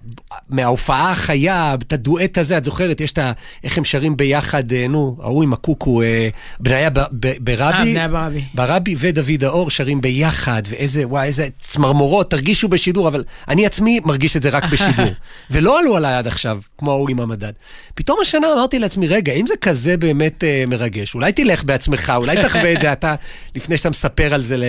[0.48, 3.32] מההופעה החיה, את הדואט הזה, את זוכרת, יש את ה...
[3.64, 6.28] איך הם שרים ביחד, אה, נו, ההוא עם הקוקו, אה,
[6.60, 7.98] בניה ברבי.
[7.98, 8.44] אה, ברבי.
[8.54, 14.36] ברבי ודוד האור שרים ביחד, ואיזה, וואי, איזה צמרמורות, תרגישו בשידור, אבל אני עצמי מרגיש
[14.36, 15.10] את זה רק בשידור.
[15.50, 17.52] ולא עלו עליי עד עכשיו, כמו ההוא עם המדד.
[17.94, 22.42] פתאום השנה אמרתי לעצמי, רגע, אם זה כזה באמת אה, מרגש, אולי תלך בעצמך, אולי
[22.42, 23.14] תחווה את זה אתה,
[23.54, 24.64] לפני שאתה מספר על זה ל...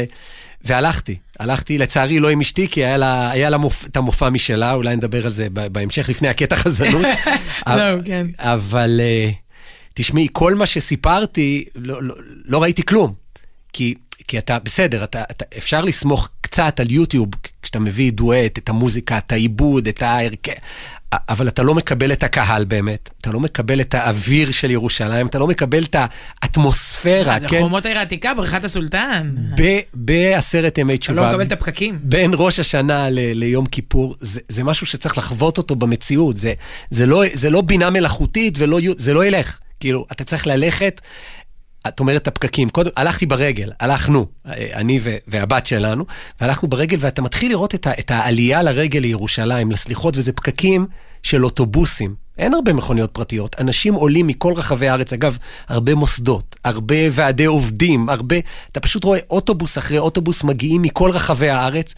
[0.64, 4.74] והלכתי, הלכתי, לצערי לא עם אשתי, כי היה לה, היה לה מופ, את המופע משלה,
[4.74, 7.06] אולי נדבר על זה בהמשך, לפני הקטע חזנות.
[7.68, 8.28] לא, כן.
[8.38, 9.30] אבל אה,
[9.94, 13.14] תשמעי, כל מה שסיפרתי, לא, לא, לא ראיתי כלום.
[13.74, 13.96] כי,
[14.28, 17.28] כי אתה, בסדר, אתה, אתה, אפשר לסמוך קצת על יוטיוב,
[17.62, 20.52] כשאתה מביא דואט, את המוזיקה, את העיבוד, את ההרכב,
[21.14, 25.40] אבל אתה לא מקבל את הקהל באמת, אתה לא מקבל את האוויר של ירושלים, אתה
[25.40, 25.96] לא מקבל את
[26.44, 27.60] האטמוספירה, כן?
[27.62, 29.36] חומות העיר העתיקה, בריכת הסולטן.
[29.94, 31.22] בעשרת ימי אתה תשובה.
[31.22, 32.00] לא מקבל את הפקקים.
[32.04, 36.38] בין ראש השנה ל- ליום כיפור, זה, זה משהו שצריך לחוות אותו במציאות.
[36.38, 36.54] זה,
[36.90, 39.60] זה, לא, זה לא בינה מלאכותית ולא, זה לא ילך.
[39.80, 41.02] כאילו, אתה צריך ללכת,
[41.88, 42.70] את אומרת הפקקים.
[42.70, 44.26] קודם, הלכתי ברגל, הלכנו,
[44.74, 46.06] אני ו- והבת שלנו,
[46.42, 50.88] והלכנו ברגל, ואתה מתחיל לראות את, ה- את העלייה לרגל לירושלים, לסליחות, וזה פקקים
[51.24, 52.16] של אוטובוסים.
[52.40, 58.10] אין הרבה מכוניות פרטיות, אנשים עולים מכל רחבי הארץ, אגב, הרבה מוסדות, הרבה ועדי עובדים,
[58.10, 58.36] הרבה,
[58.72, 61.94] אתה פשוט רואה אוטובוס אחרי אוטובוס מגיעים מכל רחבי הארץ,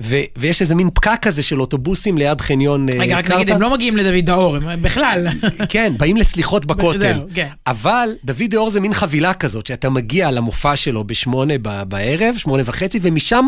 [0.00, 3.36] ו, ויש איזה מין פקק כזה של אוטובוסים ליד חניון אה, רגע, רק קרתא.
[3.36, 5.26] נגיד, הם לא מגיעים לדוד האור, הם בכלל.
[5.68, 7.20] כן, באים לסליחות בכותל.
[7.34, 7.48] כן.
[7.66, 11.54] אבל דוד דהור זה מין חבילה כזאת, שאתה מגיע למופע שלו בשמונה
[11.88, 13.46] בערב, שמונה וחצי, ומשם,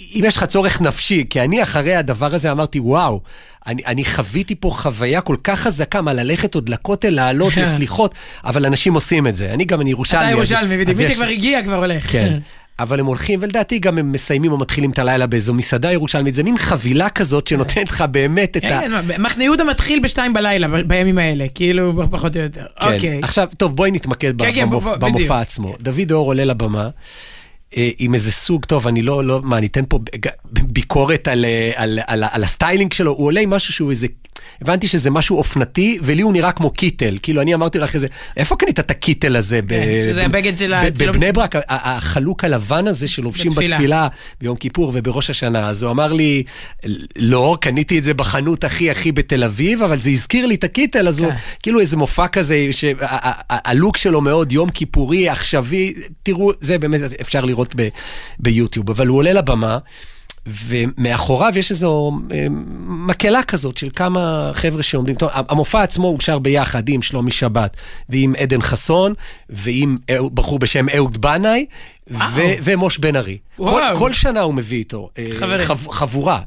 [0.00, 3.20] אם יש לך צורך נפשי, כי אני אחרי הדבר הזה אמרתי, וואו,
[3.66, 8.66] אני, אני חוויתי פה חוויה כל כך חזקה, מה ללכת עוד לכותל, לעלות לסליחות, אבל
[8.66, 9.52] אנשים עושים את זה.
[9.52, 10.22] אני גם, אני ירושלמי.
[10.22, 10.98] אתה ירושלמי, בדיוק.
[10.98, 12.12] מי שכבר הגיע כבר הולך.
[12.12, 12.38] כן.
[12.78, 16.34] אבל הם הולכים, ולדעתי גם הם מסיימים או מתחילים את הלילה באיזו מסעדה ירושלמית.
[16.34, 18.68] זה מין חבילה כזאת שנותנת לך באמת את ה...
[18.68, 22.64] כן, מחנה יהודה מתחיל בשתיים בלילה בימים האלה, כאילו, פחות או יותר.
[22.80, 22.92] כן.
[22.92, 23.20] אוקיי.
[23.22, 24.70] עכשיו, טוב, בואי נתמקד כן, כן.
[25.00, 25.74] במופע עצמו.
[25.80, 26.88] דוד אור עולה לבמה.
[27.76, 29.98] אה, עם איזה סוג, טוב, אני לא, לא, מה, אני אתן פה
[30.62, 34.06] ביקורת על, אה, על, על, על הסטיילינג שלו, הוא עולה עם משהו שהוא איזה,
[34.62, 37.18] הבנתי שזה משהו אופנתי, ולי הוא נראה כמו קיטל.
[37.22, 38.06] כאילו, אני אמרתי לך איזה,
[38.36, 39.62] איפה קנית את הקיטל הזה?
[39.62, 43.76] ב- כן, שזה ב- הבגד של ה- בבני ברק, החלוק הלבן הזה שלובשים בתפילה.
[43.76, 44.08] בתפילה
[44.40, 45.68] ביום כיפור ובראש השנה.
[45.68, 46.42] אז הוא אמר לי,
[47.18, 51.08] לא, קניתי את זה בחנות הכי הכי בתל אביב, אבל זה הזכיר לי את הקיטל,
[51.08, 51.36] אז הוא, כן.
[51.62, 57.61] כאילו איזה מופע כזה, שהלוק שלו מאוד יום כיפורי, עכשווי, תראו, זה באמת אפשר לראות
[57.76, 57.88] ב,
[58.38, 59.78] ביוטיוב, אבל הוא עולה לבמה.
[60.46, 62.46] ומאחוריו יש איזו אה,
[62.86, 65.14] מקהלה כזאת של כמה חבר'ה שעומדים.
[65.14, 67.76] טוב, המופע עצמו הושר ביחד עם שלומי שבת
[68.08, 69.14] ועם עדן חסון
[69.48, 69.96] ועם
[70.34, 71.66] בחור בשם אהוד בנאי
[72.10, 73.38] ו- ומוש בן ארי.
[73.56, 73.82] כל.
[73.98, 75.30] כל שנה הוא מביא איתו אה.
[75.66, 76.40] חב, חבורה.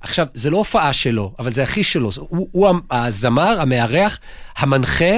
[0.00, 2.10] עכשיו, זה לא הופעה שלו, אבל זה הכי שלו.
[2.18, 4.18] הוא, הוא הזמר, המארח,
[4.56, 5.14] המנחה,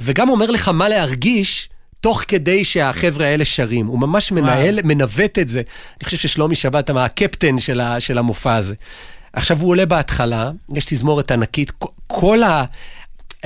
[0.00, 1.68] וגם אומר לך מה להרגיש.
[2.00, 5.62] תוך כדי שהחבר'ה האלה שרים, הוא ממש מנהל, מנווט את זה.
[6.00, 8.74] אני חושב ששלומי שבת אמר, הקפטן של, ה, של המופע הזה.
[9.32, 12.64] עכשיו, הוא עולה בהתחלה, יש תזמורת ענקית, כל- כל ה...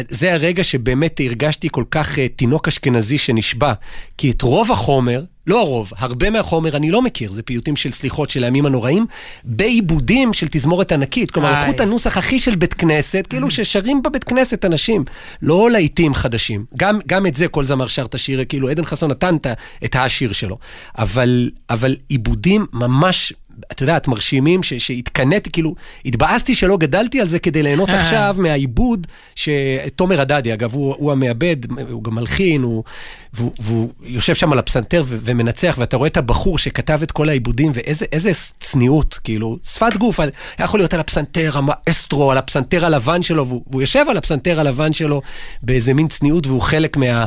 [0.08, 3.72] זה הרגע שבאמת הרגשתי כל כך uh, תינוק אשכנזי שנשבע,
[4.18, 8.30] כי את רוב החומר, לא הרוב, הרבה מהחומר אני לא מכיר, זה פיוטים של סליחות
[8.30, 9.06] של הימים הנוראים,
[9.44, 11.30] בעיבודים של תזמורת ענקית.
[11.30, 11.60] כלומר.
[11.60, 15.04] לקחו את הנוסח הכי של בית כנסת, כאילו ששרים בבית כנסת אנשים,
[15.42, 16.64] לא להיטים חדשים.
[16.76, 19.36] גם, גם את זה כל זמר שר את השיר, כאילו עדן חסון נתן
[19.84, 20.58] את השיר שלו.
[20.98, 23.32] אבל, אבל עיבודים ממש...
[23.72, 29.06] את יודעת, מרשימים, ש- שהתקנאתי, כאילו, התבאסתי שלא גדלתי על זה כדי ליהנות עכשיו מהעיבוד
[29.34, 31.56] שתומר הדדי, אגב, הוא, הוא המעבד,
[31.90, 32.84] הוא גם מלחין, הוא,
[33.32, 37.28] והוא, והוא יושב שם על הפסנתר ו- ומנצח, ואתה רואה את הבחור שכתב את כל
[37.28, 42.84] העיבודים, ואיזה איזה צניעות, כאילו, שפת גוף, על- יכול להיות על הפסנתר, המאסטרו, על הפסנתר
[42.86, 45.22] הלבן שלו, והוא, והוא יושב על הפסנתר הלבן שלו
[45.62, 47.24] באיזה מין צניעות, והוא חלק מה...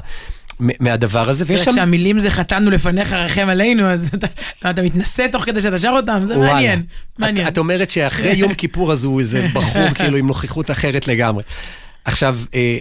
[0.60, 1.72] מהדבר הזה, ויש שם...
[1.72, 4.28] כשהמילים זה חטאנו לפניך, רחם עלינו, אז אתה-
[4.70, 6.54] אתה מתנשא תוך כדי שאתה שר אותם, זה וואלה.
[6.54, 6.80] מעניין.
[6.80, 7.48] את, מעניין.
[7.48, 11.44] את אומרת שאחרי יום כיפור אז הוא איזה בחור כאילו עם נוכחות אחרת לגמרי.
[12.06, 12.78] עכשיו, אה,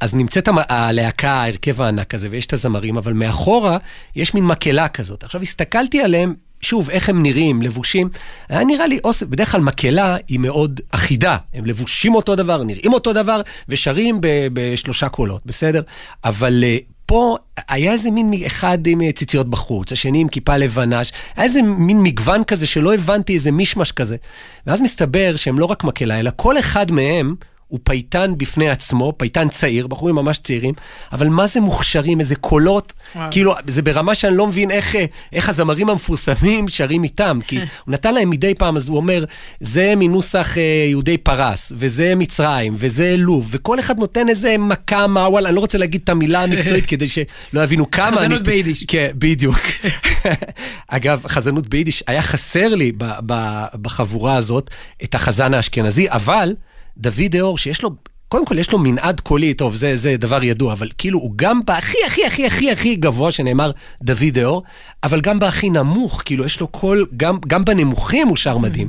[0.00, 3.76] אז נמצאת הלהקה, ההרכב הענק הזה, ויש את הזמרים, אבל מאחורה
[4.16, 5.24] יש מין מקהלה כזאת.
[5.24, 8.08] עכשיו, הסתכלתי עליהם, שוב, איך הם נראים, לבושים.
[8.48, 11.36] היה נראה לי אוסף, בדרך כלל מקהלה היא מאוד אחידה.
[11.54, 14.18] הם לבושים אותו דבר, נראים אותו דבר, ושרים
[14.52, 15.82] בשלושה קולות, בסדר?
[16.24, 17.36] אבל אה, פה
[17.68, 21.02] היה איזה מין אחד עם אה, ציציות בחוץ, השני עם כיפה לבנה,
[21.36, 24.16] היה איזה מין מגוון כזה שלא הבנתי, איזה מישמש כזה.
[24.66, 27.34] ואז מסתבר שהם לא רק מקהלה, אלא כל אחד מהם
[27.74, 30.74] הוא פייטן בפני עצמו, פייטן צעיר, בחורים ממש צעירים,
[31.12, 33.28] אבל מה זה מוכשרים, איזה קולות, וואו.
[33.30, 37.92] כאילו, זה ברמה שאני לא מבין איך, אה, איך הזמרים המפורסמים שרים איתם, כי הוא
[37.92, 39.24] נתן להם מדי פעם, אז הוא אומר,
[39.60, 45.28] זה מנוסח אה, יהודי פרס, וזה מצרים, וזה לוב, וכל אחד נותן איזה מכה, מה,
[45.28, 48.16] וואלה, אני לא רוצה להגיד את המילה המקצועית כדי שלא יבינו כמה אני...
[48.16, 48.84] חזנות ביידיש.
[48.88, 49.60] כן, בדיוק.
[50.88, 52.92] אגב, חזנות ביידיש, היה חסר לי
[53.82, 54.70] בחבורה הזאת
[55.04, 56.54] את החזן האשכנזי, אבל
[56.98, 57.90] דוד אור, שיש לו...
[58.28, 61.60] קודם כל, יש לו מנעד קולי, טוב, זה, זה דבר ידוע, אבל כאילו, הוא גם
[61.64, 63.70] בהכי, הכי, הכי, הכי, הכי גבוה שנאמר
[64.02, 64.62] דוד אור,
[65.02, 68.88] אבל גם בהכי נמוך, כאילו, יש לו קול, גם, גם בנמוכים הוא שר מדהים.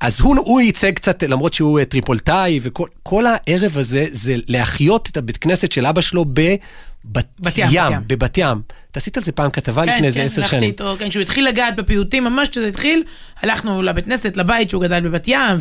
[0.00, 5.08] אז הוא, הוא ייצג קצת, למרות שהוא אה, טריפולטאי, וכל כל הערב הזה זה להחיות
[5.12, 6.60] את הבית כנסת של אבא שלו בבת
[7.12, 8.00] בת ים, ים, בת ים.
[8.06, 8.60] בבת ים.
[8.90, 10.70] אתה עשית על זה פעם כתבה לפני איזה עשר הלכתי שנים.
[10.70, 13.02] איתו, כן, כשהוא התחיל לגעת בפיוטים, ממש כשזה התחיל,
[13.42, 15.56] הלכנו לבית כנסת, לבית שהוא גדל בבת ים,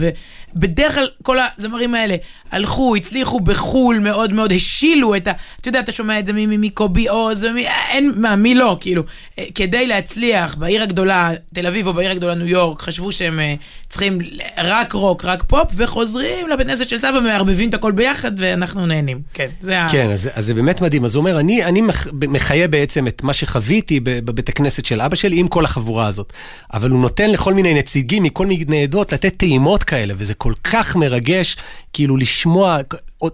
[0.56, 2.16] ובדרך כלל כל הזמרים האלה
[2.52, 5.32] הלכו, הצליחו בחו"ל מאוד מאוד, השילו את ה...
[5.62, 9.04] אתה יודע, אתה שומע את זה מקובי עוז, ומי- אין, מה, מי לא, כאילו.
[9.40, 13.56] אה, כדי להצליח בעיר הגדולה, תל אביב או בעיר הגדולה ניו יורק, חשבו שהם אה,
[13.90, 14.20] צריכים
[14.58, 19.22] רק רוק, רק פופ, וחוזרים לבית כנסת של סבא, מערבבים את הכל ביחד, ואנחנו נהנים.
[19.34, 19.88] כן, זה ה...
[19.92, 21.06] כן, אז, אז זה באמת מדהים.
[21.06, 25.16] אז הוא אומר, אני, אני מח- מחיה בעצם את מה שחוויתי בבית הכנסת של אבא
[25.16, 26.34] שלי עם כל החבורה הזאת.
[26.74, 30.96] אבל הוא נותן לכל מיני נציגים מכל מיני עדות לתת טעימות כאלה, וזה כל כך
[30.96, 31.58] מרגש,
[31.94, 32.78] כאילו לשמוע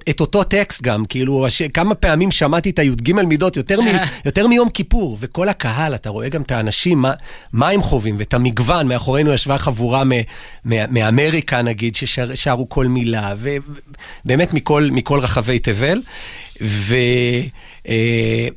[0.09, 1.61] את אותו טקסט גם, כאילו הש...
[1.61, 3.85] כמה פעמים שמעתי את הי"ג מידות יותר, מ...
[4.25, 7.13] יותר מיום כיפור, וכל הקהל, אתה רואה גם את האנשים, מה,
[7.53, 10.11] מה הם חווים, ואת המגוון, מאחורינו ישבה חבורה מ...
[10.65, 10.93] מ...
[10.93, 16.01] מאמריקה נגיד, ששרו כל מילה, ובאמת מכל, מכל רחבי תבל.
[16.61, 16.95] ו...
[17.87, 18.47] אה,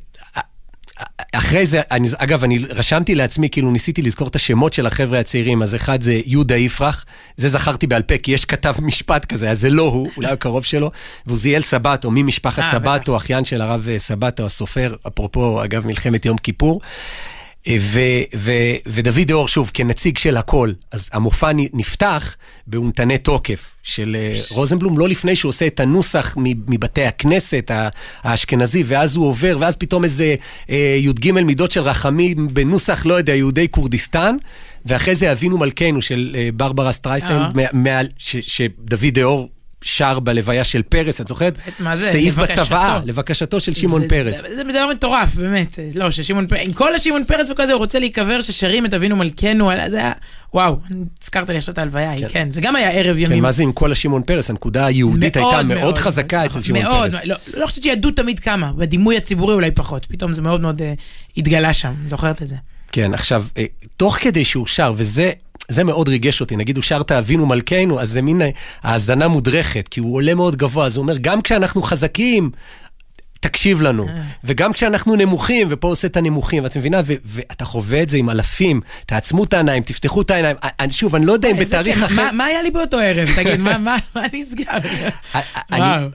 [1.33, 5.61] אחרי זה, אני, אגב, אני רשמתי לעצמי, כאילו ניסיתי לזכור את השמות של החבר'ה הצעירים,
[5.61, 7.05] אז אחד זה יהודה יפרח,
[7.37, 10.35] זה זכרתי בעל פה, כי יש כתב משפט כזה, אז זה לא הוא, אולי הוא
[10.35, 10.91] קרוב שלו,
[11.25, 16.81] ועוזיאל סבטו, ממשפחת אה, סבטו, אחיין של הרב סבטו, הסופר, אפרופו, אגב, מלחמת יום כיפור.
[17.69, 17.99] ו,
[18.35, 18.51] ו,
[18.85, 22.35] ודוד אור, שוב, כנציג של הכל, אז המופע נפתח
[22.67, 26.35] באונתני תוקף של אה, רוזנבלום, לא לפני שהוא עושה את הנוסח
[26.67, 27.71] מבתי הכנסת
[28.23, 30.35] האשכנזי, ואז הוא עובר, ואז פתאום איזה
[30.69, 34.35] אה, י"ג מידות של רחמים בנוסח, לא יודע, יהודי כורדיסטן,
[34.85, 37.41] ואחרי זה אבינו מלכנו של אה, ברברה סטרייסטיין,
[38.19, 39.49] שדוד אור
[39.85, 41.57] שר בלוויה של פרס, את זוכרת?
[41.79, 42.11] מה זה?
[42.11, 44.41] סעיף בצוואה, לבקשתו של שמעון פרס.
[44.41, 45.79] זה, דבר מטורף, באמת.
[45.95, 49.15] לא, ששמעון פרס, עם כל השמעון פרס וכל זה, הוא רוצה להיקבר ששרים את אבינו
[49.15, 50.11] מלכנו, זה היה,
[50.53, 50.77] וואו,
[51.23, 52.27] הזכרת לי עכשיו את ההלוויה, כן.
[52.29, 53.37] כן, זה גם היה ערב ימים.
[53.37, 54.49] כן, מה זה עם כל השמעון פרס?
[54.49, 57.21] הנקודה היהודית הייתה מאוד, מאוד חזקה מאוד, אצל שמעון מאוד, פרס.
[57.23, 60.83] לא, לא חושבת שיהדות תמיד קמה, בדימוי הציבורי אולי פחות, פתאום זה מאוד מאוד uh,
[61.37, 62.55] התגלה שם, זוכרת את זה.
[62.91, 63.59] כן, עכשיו, uh,
[63.97, 65.31] תוך כדי שהוא שר, וזה...
[65.69, 68.41] זה מאוד ריגש אותי, נגיד הוא שר את אבינו מלכנו, אז זה מין
[68.83, 72.51] האזנה מודרכת, כי הוא עולה מאוד גבוה, אז הוא אומר, גם כשאנחנו חזקים,
[73.39, 74.07] תקשיב לנו.
[74.43, 78.81] וגם כשאנחנו נמוכים, ופה עושה את הנמוכים, ואת מבינה, ואתה חווה את זה עם אלפים,
[79.05, 80.55] תעצמו את העיניים, תפתחו את העיניים.
[80.91, 82.31] שוב, אני לא יודע אם בתאריך אחר...
[82.31, 83.29] מה היה לי באותו ערב?
[83.35, 83.97] תגיד, מה
[84.33, 84.77] נסגר?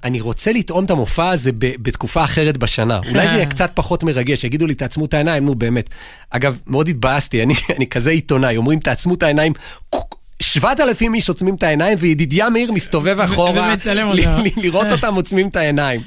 [0.05, 3.01] אני רוצה לטעום את המופע הזה בתקופה אחרת בשנה.
[3.09, 5.91] אולי זה יהיה קצת פחות מרגש, יגידו לי, תעצמו את העיניים, נו באמת.
[6.31, 7.43] אגב, מאוד התבאסתי,
[7.77, 9.53] אני כזה עיתונאי, אומרים, תעצמו את העיניים.
[10.41, 13.75] שבעת אלפים איש עוצמים את העיניים, וידידיה מאיר מסתובב אחורה,
[14.57, 16.01] לראות אותם עוצמים את העיניים.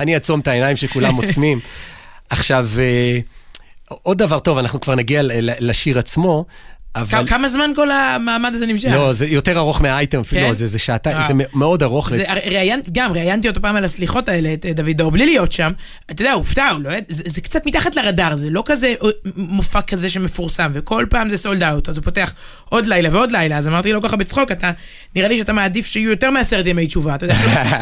[0.00, 1.60] אני אעצום את העיניים שכולם עוצמים.
[2.30, 3.18] עכשיו, אה,
[4.02, 5.20] עוד דבר טוב, אנחנו כבר נגיע
[5.60, 6.44] לשיר עצמו,
[6.96, 7.26] אבל...
[7.26, 8.88] כמה זמן כל המעמד הזה נמשך?
[8.92, 10.42] לא, זה יותר ארוך מהאייטם, כן?
[10.42, 11.22] לא, זה זה שעתיים, אה.
[11.28, 12.10] זה מאוד ארוך.
[12.10, 15.52] זה, הרי ראיין, גם ראיינתי אותו פעם על הסליחות האלה, את דוד דור, בלי להיות
[15.52, 15.72] שם.
[16.10, 19.80] אתה יודע, הופתע, הוא לא, זה, זה קצת מתחת לרדאר, זה לא כזה אה, מופע
[19.80, 22.32] כזה שמפורסם, וכל פעם זה סולד אאוט, אז הוא פותח
[22.68, 24.70] עוד לילה ועוד לילה, אז אמרתי לו ככה בצחוק, אתה,
[25.16, 27.34] נראה לי שאתה מעדיף שיהיו יותר מעשרת ימי תשובה, אתה יודע,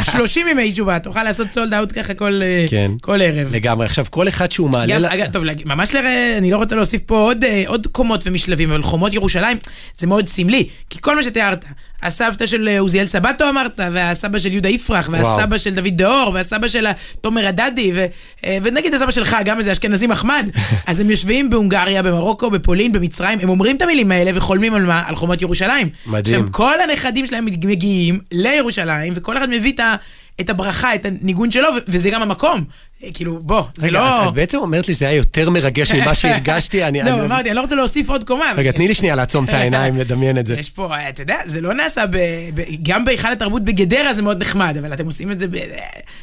[0.03, 2.91] 30 ימי תשובה, תוכל לעשות סולד אאוט ככה כל, אה, כן.
[3.01, 3.49] כל ערב.
[3.53, 3.87] לגמרי.
[3.87, 4.95] עכשיו, כל אחד שהוא מעלה...
[4.95, 8.71] גם, ל- אגב, טוב, ממש לראה, אני לא רוצה להוסיף פה עוד, עוד קומות ומשלבים,
[8.71, 9.59] אבל חומות ירושלים
[9.97, 11.65] זה מאוד סמלי, כי כל מה שתיארת,
[12.03, 15.59] הסבתא של אה, עוזיאל סבתו אמרת, והסבא של יהודה יפרח, והסבא וואו.
[15.59, 18.05] של דוד דהור, והסבא של ה- תומר הדדי, ו,
[18.45, 20.51] אה, ונגיד הסבא שלך, גם איזה אשכנזי מחמד,
[20.87, 25.03] אז הם יושבים בהונגריה, במרוקו, בפולין, במצרים, הם אומרים את המילים האלה וחולמים על מה?
[25.07, 25.89] על חומות ירושלים.
[26.07, 26.41] מדהים.
[26.41, 29.97] עכשיו, כל הנכדים שלהם מגיעים לירושלים, וכל אחד מביא את ה...
[30.41, 32.65] את הברכה, את הניגון שלו, וזה גם המקום.
[33.05, 34.23] אה, כאילו, בוא, זה רגע, לא...
[34.23, 37.03] את- את בעצם אומרת לי שזה היה יותר מרגש ממה שהרגשתי, אני...
[37.03, 38.53] לא, אני- אמרתי, אני לא רוצה להוסיף עוד קומה.
[38.57, 40.55] רגע, תני לי שנייה לעצום את העיניים, לדמיין את זה.
[40.59, 42.17] יש פה, אה, אתה יודע, זה לא נעשה ב...
[42.55, 45.57] ב גם בהיכל התרבות בגדרה זה מאוד נחמד, אבל אתם עושים את זה ב...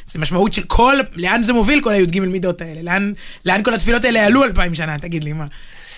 [0.06, 0.96] זה משמעות של כל...
[1.14, 2.82] לאן זה מוביל כל הי"ג מידות האלה?
[2.82, 3.12] לאן,
[3.46, 4.98] לאן כל התפילות האלה עלו אלפיים שנה?
[4.98, 5.46] תגיד לי, מה?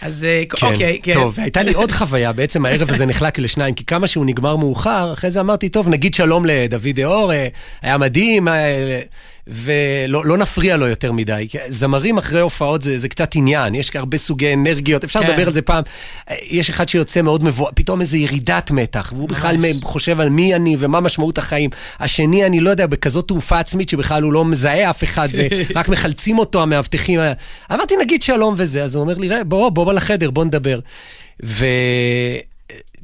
[0.02, 0.66] אז אה, כן.
[0.66, 1.12] אוקיי, כן.
[1.12, 5.12] טוב, והייתה לי עוד חוויה, בעצם הערב הזה נחלק לשניים, כי כמה שהוא נגמר מאוחר,
[5.12, 7.48] אחרי זה אמרתי, טוב, נגיד שלום לדוד דהור, אה,
[7.82, 9.00] היה מדהים, אה,
[9.46, 11.48] ולא לא נפריע לו יותר מדי.
[11.68, 15.26] זמרים אחרי הופעות זה, זה קצת עניין, יש הרבה סוגי אנרגיות, אפשר כן.
[15.30, 15.82] לדבר על זה פעם.
[16.50, 19.76] יש אחד שיוצא מאוד מבוא, פתאום איזה ירידת מתח, והוא בכלל ממש.
[19.76, 21.70] מ- חושב על מי אני ומה משמעות החיים.
[22.00, 25.28] השני, אני לא יודע, בכזאת תעופה עצמית שבכלל הוא לא מזהה אף אחד,
[25.74, 27.20] ורק מחלצים אותו המאבטחים.
[27.72, 30.78] אמרתי, נגיד שלום וזה, אז הוא אומר לי, "ראה, בוא, בוא, בוא לחדר, בוא נדבר.
[31.44, 31.66] ו...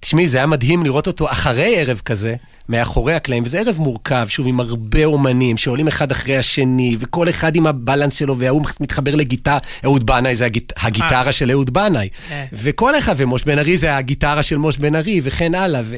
[0.00, 2.34] תשמעי, זה היה מדהים לראות אותו אחרי ערב כזה,
[2.68, 7.56] מאחורי הקלעים, וזה ערב מורכב, שוב, עם הרבה אומנים שעולים אחד אחרי השני, וכל אחד
[7.56, 10.72] עם הבלנס שלו, וההוא מתחבר לגיטרה, אהוד בנאי זה הגיט...
[10.76, 12.08] הגיטרה של אהוד בנאי.
[12.30, 12.44] אה.
[12.52, 15.80] וכל אחד, ומוש בן ארי זה הגיטרה של מוש בן ארי, וכן הלאה.
[15.84, 15.96] ו...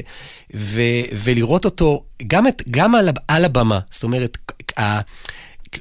[0.55, 0.81] ו...
[1.23, 2.63] ולראות אותו, גם, את...
[2.71, 3.09] גם על...
[3.27, 4.37] על הבמה, זאת אומרת,
[4.79, 4.99] ה...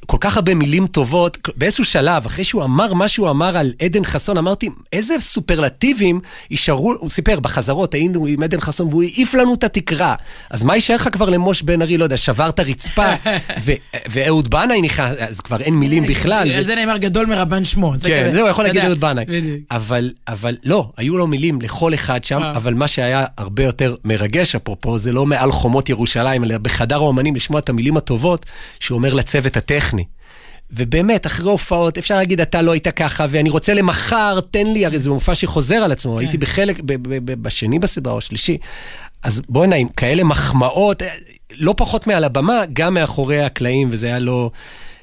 [0.06, 4.04] כל כך הרבה מילים טובות, באיזשהו שלב, אחרי שהוא אמר מה שהוא אמר על עדן
[4.04, 9.54] חסון, אמרתי, איזה סופרלטיבים יישארו, הוא סיפר, בחזרות היינו עם עדן חסון והוא העיף לנו
[9.54, 10.14] את התקרה.
[10.50, 13.06] אז מה יישאר לך כבר למוש בן ארי, לא יודע, שבר את הרצפה,
[13.64, 13.72] ו-
[14.08, 16.52] ואהוד בנאי נכנס, אז כבר אין מילים בכלל.
[16.52, 17.96] על זה נאמר גדול מרבן שמו.
[17.96, 19.24] זה כן, זהו, יכול להגיד אהוד בנאי.
[19.70, 22.50] אבל, אבל לא, היו לו מילים לכל אחד שם, אה.
[22.56, 27.36] אבל מה שהיה הרבה יותר מרגש, אפרופו, זה לא מעל חומות ירושלים, אלא בחדר האומנים
[27.36, 28.46] לשמוע את המילים הטובות
[28.80, 29.79] שהוא אומר לצוות הטכני.
[30.72, 34.98] ובאמת, אחרי הופעות, אפשר להגיד, אתה לא היית ככה, ואני רוצה למחר, תן לי, הרי
[34.98, 38.58] זה מופע שחוזר על עצמו, הייתי בחלק, ב- ב- ב- בשני בסדרה או שלישי.
[39.22, 41.08] אז בוא'נה, עם כאלה מחמאות, אה,
[41.52, 44.50] לא פחות מעל הבמה, גם מאחורי הקלעים, וזה היה לא,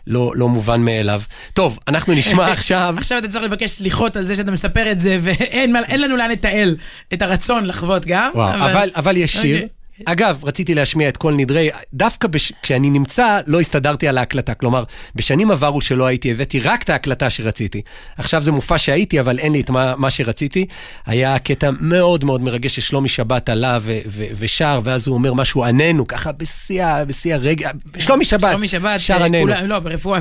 [0.07, 1.21] לא, לא מובן מאליו.
[1.53, 2.95] טוב, אנחנו נשמע עכשיו...
[2.97, 6.75] עכשיו אתה צריך לבקש סליחות על זה שאתה מספר את זה, ואין לנו לאן לתעל
[7.13, 8.31] את הרצון לחוות גם.
[8.35, 9.55] וואו, אבל, אבל יש שיר.
[9.55, 9.69] אוקיי.
[10.05, 12.53] אגב, רציתי להשמיע את כל נדרי, דווקא בש...
[12.62, 14.53] כשאני נמצא, לא הסתדרתי על ההקלטה.
[14.53, 14.83] כלומר,
[15.15, 17.81] בשנים עברו שלא הייתי, הבאתי רק את ההקלטה שרציתי.
[18.17, 20.65] עכשיו זה מופע שהייתי, אבל אין לי את מה, מה שרציתי.
[21.05, 25.63] היה קטע מאוד מאוד מרגש ששלומי שבת עלה ו- ו- ושר, ואז הוא אומר משהו
[25.63, 27.71] עננו, ככה בשיא בשיא הרגע.
[27.99, 29.47] שלומי שבת, שלומי שבת, שר אה, עננו.
[29.67, 30.19] לא, ברפואה,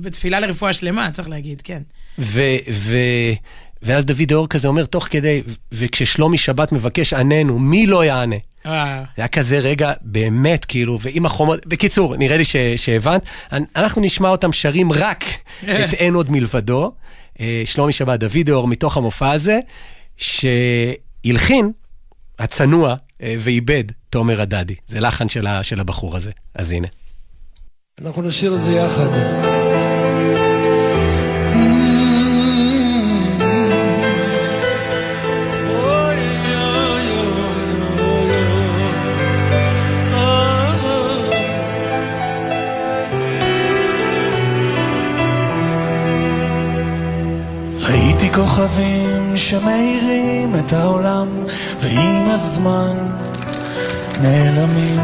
[0.00, 1.82] בתפילה לרפואה שלמה, צריך להגיד, כן.
[2.18, 3.32] ו- ו-
[3.82, 8.36] ואז דוד דהור כזה אומר, תוך כדי, וכששלומי שבת מבקש עננו, מי לא יענה?
[9.16, 11.66] זה היה כזה רגע, באמת, כאילו, ועם החומות...
[11.66, 13.22] בקיצור, נראה לי ש, שהבנת.
[13.52, 15.24] אנ- אנחנו נשמע אותם שרים רק
[15.64, 16.92] את אין עוד מלבדו.
[17.40, 19.58] אה, שלומי שבת, דוד דהור, מתוך המופע הזה,
[20.16, 21.70] שהלחין,
[22.38, 24.74] הצנוע, אה, ואיבד תומר הדדי.
[24.86, 26.30] זה לחן של, ה, של הבחור הזה.
[26.54, 26.88] אז הנה.
[28.02, 29.55] אנחנו נשאיר את זה יחד.
[48.36, 51.28] כוכבים שמאירים את העולם
[51.80, 52.96] ועם הזמן
[54.20, 55.00] נעלמים.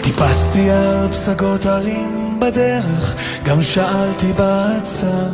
[0.00, 5.30] טיפסתי על פסגות הרים בדרך גם שאלתי בצד.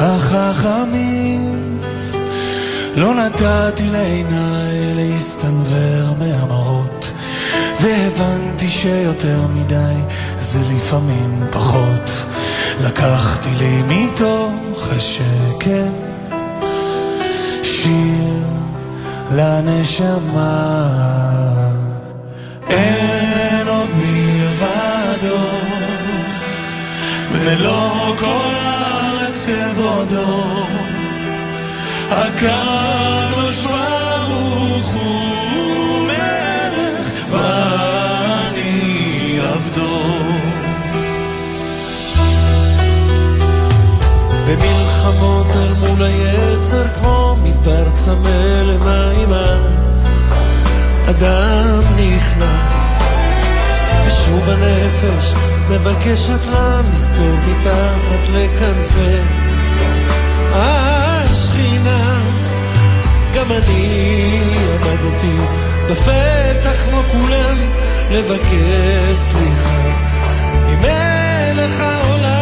[0.00, 1.80] החכמים
[2.96, 7.12] לא נתתי לעיניי להסתנוור מהמראות
[7.80, 9.94] והבנתי שיותר מדי
[10.40, 12.10] זה לפעמים פחות
[12.80, 16.06] לקחתי לי מתוך השקט
[17.62, 18.42] שיר
[19.34, 20.86] לנשמה.
[22.68, 25.46] אין עוד מלבדו,
[27.32, 30.66] מלוא כל הארץ כבודו.
[32.10, 33.25] הקדוש
[44.46, 49.58] במלחמות אל מול היצר כמו מדבר צמא למימה.
[51.10, 52.56] אדם נכנע
[54.06, 55.34] ושוב הנפש
[55.70, 59.20] מבקשת לה מסתור מתחת לכנפי.
[60.52, 62.20] השכינה
[63.34, 64.40] גם אני
[64.74, 65.36] עמדתי
[65.90, 67.58] בפתח כמו כולם
[68.10, 69.80] לבקש סליחה
[70.66, 72.35] ממלך העולם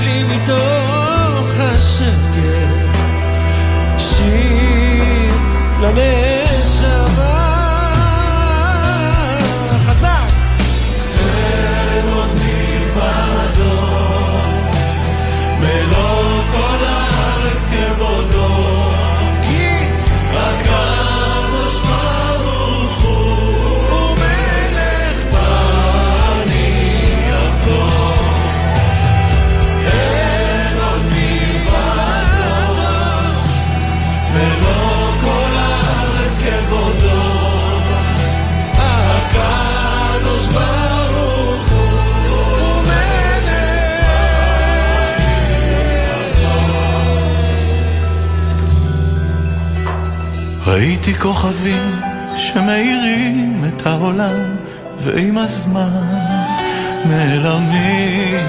[0.00, 2.90] לי מתוך השקר
[3.98, 5.34] שיר
[5.80, 7.43] לנשמה
[50.84, 51.90] ראיתי כוכבים
[52.36, 54.56] שמאירים את העולם
[54.96, 56.02] ועם הזמן
[57.04, 58.46] נעלמים.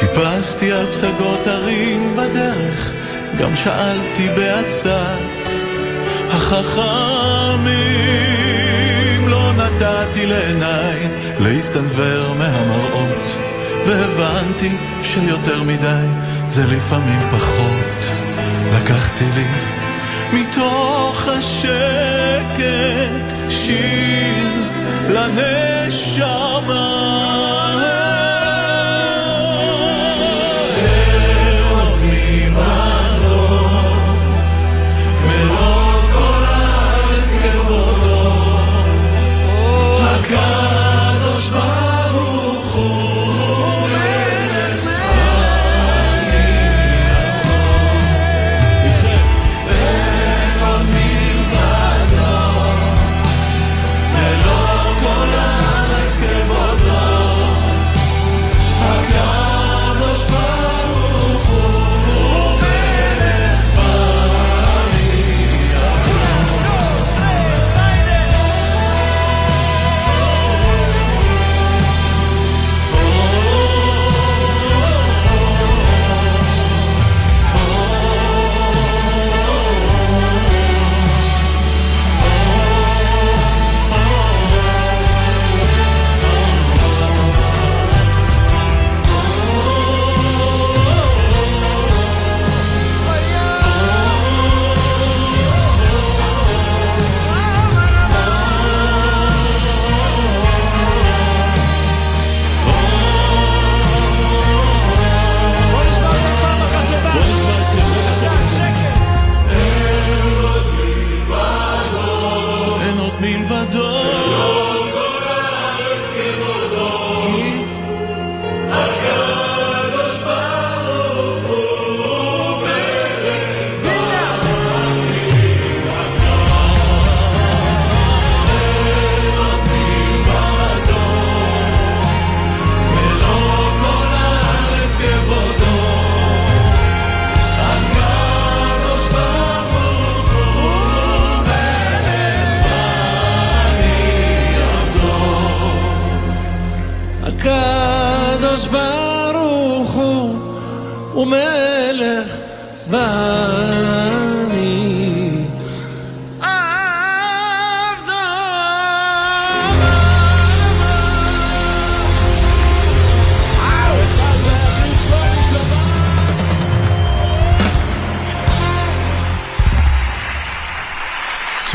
[0.00, 2.92] טיפסתי על פסגות הרים בדרך
[3.38, 5.18] גם שאלתי בעצת
[6.30, 7.68] החכמים
[9.28, 10.98] לא נתתי לעיניי
[11.40, 13.36] להסתנוור מהמראות
[13.86, 16.06] והבנתי שיותר מדי
[16.48, 18.00] זה לפעמים פחות.
[18.74, 19.81] לקחתי לי
[20.32, 22.62] מתוך השקט
[23.48, 24.46] שיר
[25.08, 27.01] לנשמה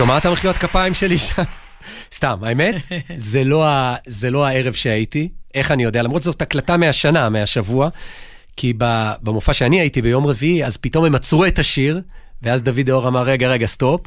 [0.07, 1.43] שומעת המחיאות כפיים שלי שם?
[2.13, 2.75] סתם, האמת,
[3.17, 5.29] זה לא, ה, זה לא הערב שהייתי.
[5.55, 6.01] איך אני יודע?
[6.01, 7.89] למרות זאת הקלטה מהשנה, מהשבוע,
[8.57, 8.73] כי
[9.21, 12.01] במופע שאני הייתי ביום רביעי, אז פתאום הם עצרו את השיר,
[12.41, 14.01] ואז דוד אור אמר, רגע, רגע, סטופ.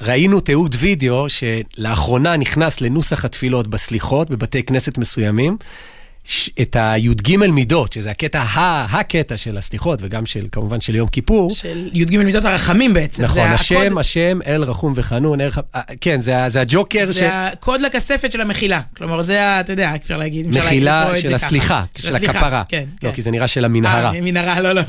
[0.00, 5.56] ראינו תיעוד וידאו שלאחרונה נכנס לנוסח התפילות בסליחות בבתי כנסת מסוימים,
[6.60, 11.50] את הי"ג מידות, שזה הקטע, ה- הקטע של הסליחות, וגם של, כמובן, של יום כיפור.
[11.50, 13.22] של י"ג מידות הרחמים בעצם.
[13.24, 15.50] נכון, זה השם, הקוד- השם, אל רחום וחנון, אל.
[15.74, 17.16] אה, כן, זה, זה הג'וקר ש...
[17.16, 18.80] זה הקוד לכספת של המחילה.
[18.96, 21.46] כלומר, זה, אתה יודע, אפשר להגיד, אפשר להגיד מחילה של זה ככה.
[21.46, 22.62] הסליחה, של הסליחה, הכפרה.
[22.68, 23.14] כן, לא, כן.
[23.14, 24.14] כי זה נראה של המנהרה.
[24.14, 24.82] אה, מנהרה, לא, לא.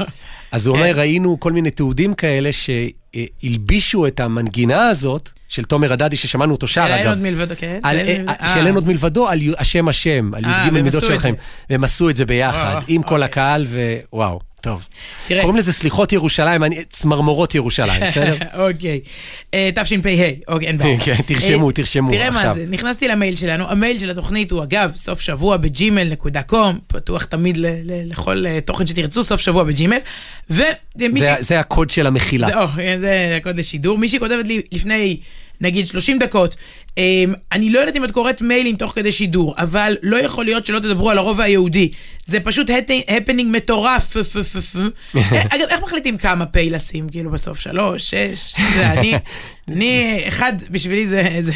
[0.52, 0.82] אז הוא כן.
[0.82, 6.68] אומר, ראינו כל מיני תיעודים כאלה שהלבישו את המנגינה הזאת, של תומר הדדי, ששמענו אותו
[6.68, 7.08] שר, אגב.
[7.10, 7.80] עוד מלבדו, כן?
[7.84, 8.54] על- אה, אה.
[8.54, 11.34] של אין עוד מלבדו, על השם השם, על אה, י"ג מידות שלכם.
[11.70, 13.24] והם עשו את זה ביחד, אה, עם כל אוקיי.
[13.26, 13.68] הקהל,
[14.14, 14.88] ווואו, טוב.
[15.28, 15.42] תראה.
[15.42, 18.36] קוראים לזה סליחות ירושלים, אני- צמרמורות ירושלים, בסדר?
[18.68, 19.00] אוקיי.
[19.54, 20.10] אה, תשפ"ה,
[20.48, 21.00] אוקיי, אין בעיה.
[21.06, 22.54] כן, תרשמו, אה, תרשמו תראה מה.
[22.54, 27.58] זה, נכנסתי למייל שלנו, המייל של התוכנית הוא אגב, סוף שבוע ב gmail.com, פתוח תמיד
[28.06, 29.98] לכל אה, תוכן שתרצו, סוף שבוע ב Gmail.
[30.50, 31.20] ומישהי...
[31.20, 32.48] זה- זה הקוד של המחילה.
[33.00, 33.98] זה, הקוד לשידור.
[33.98, 35.18] מישהי כותבת לי לפני,
[35.62, 36.56] נגיד, 30 דקות,
[36.98, 40.66] אמ, אני לא יודעת אם את קוראת מיילים תוך כדי שידור, אבל לא יכול להיות
[40.66, 41.92] שלא תדברו על הרובע היהודי.
[42.26, 42.70] זה פשוט
[43.08, 44.16] הפנינג מטורף.
[44.18, 47.60] אה, אגב, איך מחליטים כמה פ' לשים, כאילו בסוף?
[47.60, 49.14] שלוש, שש, אני,
[49.72, 51.54] אני, אחד, בשבילי זה, זה,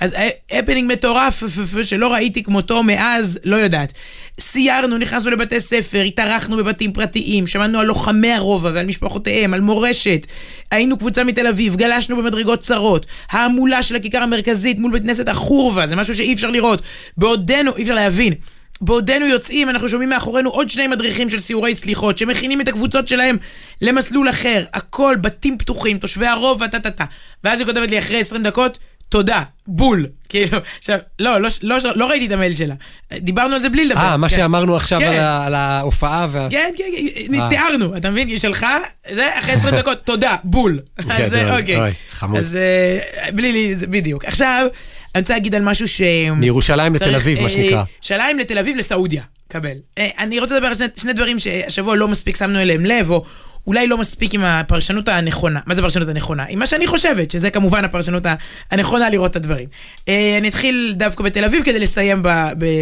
[0.00, 0.14] אז
[0.50, 3.92] הפנינג מטורף, פ- פ- שלא ראיתי כמותו מאז, לא יודעת.
[4.40, 10.26] סיירנו, נכנסנו לבתי ספר, התארחנו בבתים פרטיים, שמענו על לוחמי הרובע ועל משפחותיהם, על מורשת.
[10.70, 13.06] היינו קבוצה מתל אביב, גלשנו במדרגות צרות.
[13.30, 16.82] ההמולה של הכיכר המרכזית מול בית כנסת החורבה, זה משהו שאי אפשר לראות.
[17.16, 18.34] בעודנו, אי אפשר להבין.
[18.80, 23.36] בעודנו יוצאים, אנחנו שומעים מאחורינו עוד שני מדריכים של סיורי סליחות, שמכינים את הקבוצות שלהם
[23.82, 24.64] למסלול אחר.
[24.74, 27.04] הכל, בתים פתוחים, תושבי הרובע, טה טה טה.
[27.44, 28.78] ואז היא כותבת לי אחרי 20 דקות,
[29.12, 30.06] תודה, בול.
[30.28, 32.74] כאילו, עכשיו, לא, לא, לא, לא, ראיתי את המייל שלה.
[33.18, 34.00] דיברנו על זה בלי לדבר.
[34.00, 34.36] אה, מה כן.
[34.36, 35.06] שאמרנו עכשיו כן.
[35.06, 36.48] על ה- על ההופעה וה...
[36.50, 36.84] כן, כן,
[37.32, 37.48] כן, אה.
[37.48, 38.28] תיארנו, אתה מבין?
[38.28, 38.78] היא שלחה,
[39.12, 40.78] זה אחרי 20 דקות, תודה, בול.
[41.10, 41.76] אז גדול, אה, אוקיי.
[41.76, 42.38] אוי, חמוד.
[42.38, 42.98] אז אה,
[43.32, 44.24] בלי לי, בדיוק.
[44.24, 44.66] עכשיו,
[45.14, 46.00] אני רוצה להגיד על משהו ש...
[46.36, 47.82] מירושלים לתל אביב, מה אה, שנקרא.
[47.96, 49.74] ירושלים לתל אביב לסעודיה, קבל.
[49.98, 53.24] אה, אני רוצה לדבר על שני, שני דברים שהשבוע לא מספיק שמנו אליהם לב, או
[53.66, 55.60] אולי לא מספיק עם הפרשנות הנכונה.
[55.66, 56.44] מה זה הפרשנות הנכונה?
[56.48, 58.22] עם מה שאני חושבת, שזה כמובן הפרשנות
[58.70, 59.68] הנכונה לראות את הדברים.
[60.08, 62.22] אה, אני אתחיל דווקא בתל אביב כדי לסיים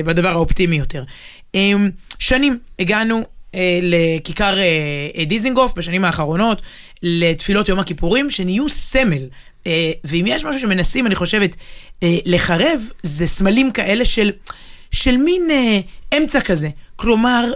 [0.05, 1.05] בדבר האופטימי יותר.
[1.55, 1.73] אה,
[2.19, 3.25] שנים הגענו
[3.55, 4.57] אה, לכיכר
[5.27, 6.63] דיזינגוף בשנים האחרונות,
[7.03, 9.23] לתפילות יום הכיפורים, שנהיו סמל.
[10.05, 11.57] ואם יש משהו שמנסים, אני חושבת,
[12.03, 14.33] לחרב, זה סמלים כאלה של,
[14.91, 15.43] של מין
[16.17, 16.69] אמצע כזה.
[16.97, 17.53] כלומר,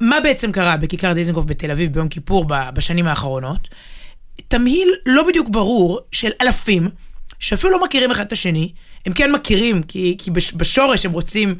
[0.00, 2.44] מה בעצם קרה בכיכר דיזנגוף בתל אביב ביום כיפור
[2.74, 3.68] בשנים האחרונות?
[4.48, 6.88] תמהיל לא בדיוק ברור של אלפים,
[7.38, 8.72] שאפילו לא מכירים אחד את השני,
[9.06, 11.54] הם כן מכירים, כי, כי בש, בשורש הם רוצים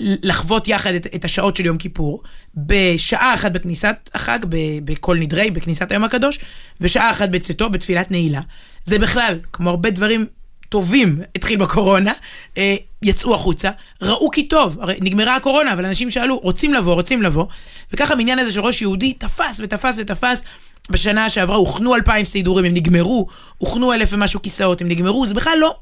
[0.00, 2.22] לחוות יחד את, את השעות של יום כיפור,
[2.54, 4.38] בשעה אחת בכניסת החג,
[4.84, 6.38] בכל נדרי, בכניסת היום הקדוש,
[6.80, 8.40] ושעה אחת בצאתו, בתפילת נעילה.
[8.84, 10.26] זה בכלל, כמו הרבה דברים
[10.68, 12.12] טובים, התחיל בקורונה,
[12.58, 13.70] אה, יצאו החוצה,
[14.02, 17.46] ראו כי טוב, הרי נגמרה הקורונה, אבל אנשים שאלו, רוצים לבוא, רוצים לבוא,
[17.92, 20.44] וככה המניין הזה של ראש יהודי תפס ותפס ותפס.
[20.90, 23.26] בשנה שעברה הוכנו אלפיים סידורים, הם נגמרו,
[23.58, 25.74] הוכנו אלף ומשהו כיסאות, הם נגמרו, זה בכלל לא,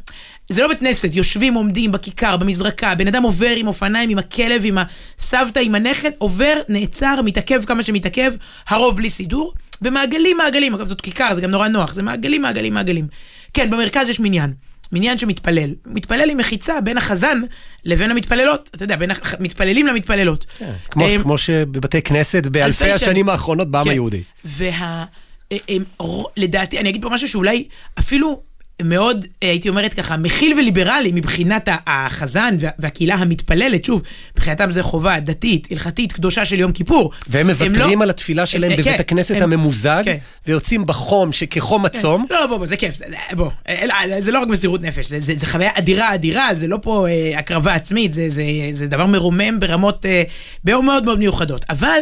[0.49, 4.63] זה לא בית כנסת, יושבים, עומדים בכיכר, במזרקה, בן אדם עובר עם אופניים, עם הכלב,
[4.65, 4.79] עם
[5.19, 8.33] הסבתא, עם הנכד, עובר, נעצר, מתעכב כמה שמתעכב,
[8.69, 12.75] הרוב בלי סידור, ומעגלים מעגלים, אגב זאת כיכר, זה גם נורא נוח, זה מעגלים מעגלים
[12.75, 13.07] מעגלים.
[13.55, 14.53] כן, במרכז יש מניין.
[14.95, 15.71] מניין שמתפלל.
[15.87, 17.41] מתפלל עם מחיצה בין החזן
[17.85, 18.71] לבין המתפללות.
[18.75, 20.47] אתה יודע, בין המתפללים למתפללות.
[20.91, 23.29] כמו, אמ, כמו שבבתי כנסת באלפי אלפי השנים שנים.
[23.29, 23.91] האחרונות בעם כן.
[23.91, 24.23] היהודי.
[24.45, 25.05] וה...
[25.53, 27.69] אה, אה, לדעתי, אני אגיד פה משהו שאולי
[27.99, 28.43] אפילו
[28.83, 34.03] מאוד, אה, הייתי אומרת ככה, מכיל וליברלי מבחינת החזן וה- והקהילה המתפללת, שוב,
[34.37, 37.11] מבחינתם זה חובה דתית, הלכתית, קדושה של יום כיפור.
[37.27, 40.17] והם מוותרים על התפילה שלהם אה, בבית כן, הכנסת הם- הממוזג, כן.
[40.47, 42.27] ויוצאים בחום שכחום הצום.
[42.31, 43.05] לא, לא, בוא, בוא, זה כיף, זה,
[43.37, 46.67] בוא, אה, לא, זה לא רק מסירות נפש, זה, זה, זה חוויה אדירה אדירה, זה
[46.67, 50.23] לא פה אה, הקרבה עצמית, זה, זה, זה דבר מרומם ברמות אה,
[50.65, 51.65] מאוד מאוד מאוד מיוחדות.
[51.71, 51.99] אבל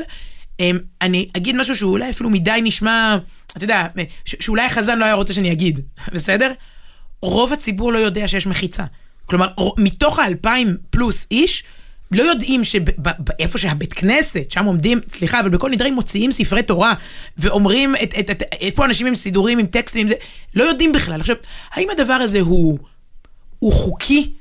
[0.60, 0.70] אה,
[1.02, 3.16] אני אגיד משהו שאולי אפילו מדי נשמע,
[3.56, 3.86] אתה יודע,
[4.24, 5.80] שאולי החזן לא היה רוצה שאני אגיד,
[6.14, 6.52] בסדר?
[7.22, 8.84] רוב הציבור לא יודע שיש מחיצה.
[9.26, 9.48] כלומר,
[9.78, 11.64] מתוך האלפיים פלוס איש,
[12.12, 16.94] לא יודעים שאיפה שהבית כנסת, שם עומדים, סליחה, אבל בכל נדרי מוציאים ספרי תורה,
[17.38, 20.14] ואומרים, את, את, את, את, פה אנשים עם סידורים, עם טקסטים, עם זה,
[20.54, 21.20] לא יודעים בכלל.
[21.20, 21.36] עכשיו,
[21.72, 22.78] האם הדבר הזה הוא,
[23.58, 24.32] הוא חוקי?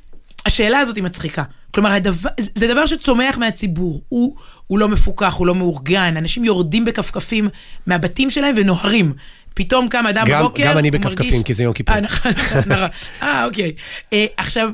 [0.45, 1.43] השאלה הזאת היא מצחיקה.
[1.71, 4.35] כלומר, הדבר, זה דבר שצומח מהציבור, הוא,
[4.67, 7.49] הוא לא מפוקח, הוא לא מאורגן, אנשים יורדים בכפכפים
[7.85, 9.13] מהבתים שלהם ונוהרים.
[9.53, 11.95] פתאום קם אדם גם- בבוקר, גם אני בכפכפים, מרגיש- כי זה יום כיפור.
[11.95, 12.71] אה, נכון, נכון.
[13.21, 13.73] אה, אוקיי.
[14.13, 14.69] אה, עכשיו,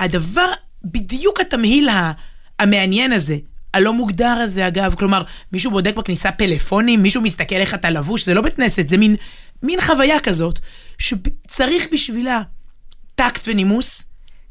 [0.00, 0.52] הדבר,
[0.84, 1.88] בדיוק התמהיל
[2.58, 3.36] המעניין הזה,
[3.74, 8.34] הלא מוגדר הזה, אגב, כלומר, מישהו בודק בכניסה פלאפונים, מישהו מסתכל איך אתה לבוש, זה
[8.34, 9.16] לא בית כנסת, זה מין
[9.62, 10.58] מין חוויה כזאת,
[10.98, 12.42] שצריך בשבילה
[13.14, 14.06] טקט ונימוס,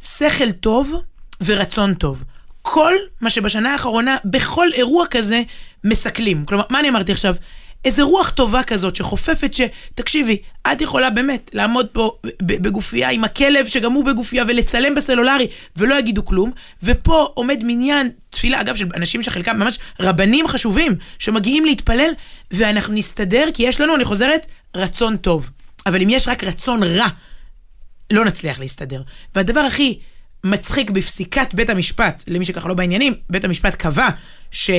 [0.06, 0.94] שכל טוב
[1.46, 2.24] ורצון טוב.
[2.62, 5.42] כל מה שבשנה האחרונה, בכל אירוע כזה,
[5.84, 6.46] מסכלים.
[6.46, 7.36] כלומר, מה אני אמרתי עכשיו?
[7.86, 9.62] איזה רוח טובה כזאת שחופפת ש...
[9.96, 10.38] תקשיבי,
[10.72, 15.48] את יכולה באמת לעמוד פה בגופייה עם הכלב שגם הוא בגופייה ולצלם בסלולרי
[15.78, 16.52] ולא יגידו כלום,
[16.84, 22.10] ופה עומד מניין תפילה, אגב, של אנשים שחלקם ממש רבנים חשובים, שמגיעים להתפלל,
[22.52, 25.50] ואנחנו נסתדר כי יש לנו, אני חוזרת, רצון טוב.
[25.86, 27.08] אבל אם יש רק רצון רע,
[28.14, 29.02] לא נצליח להסתדר.
[29.36, 30.00] והדבר הכי
[30.44, 34.10] מצחיק בפסיקת בית המשפט, למי שככה לא בעניינים, בית המשפט קבע
[34.52, 34.72] ש...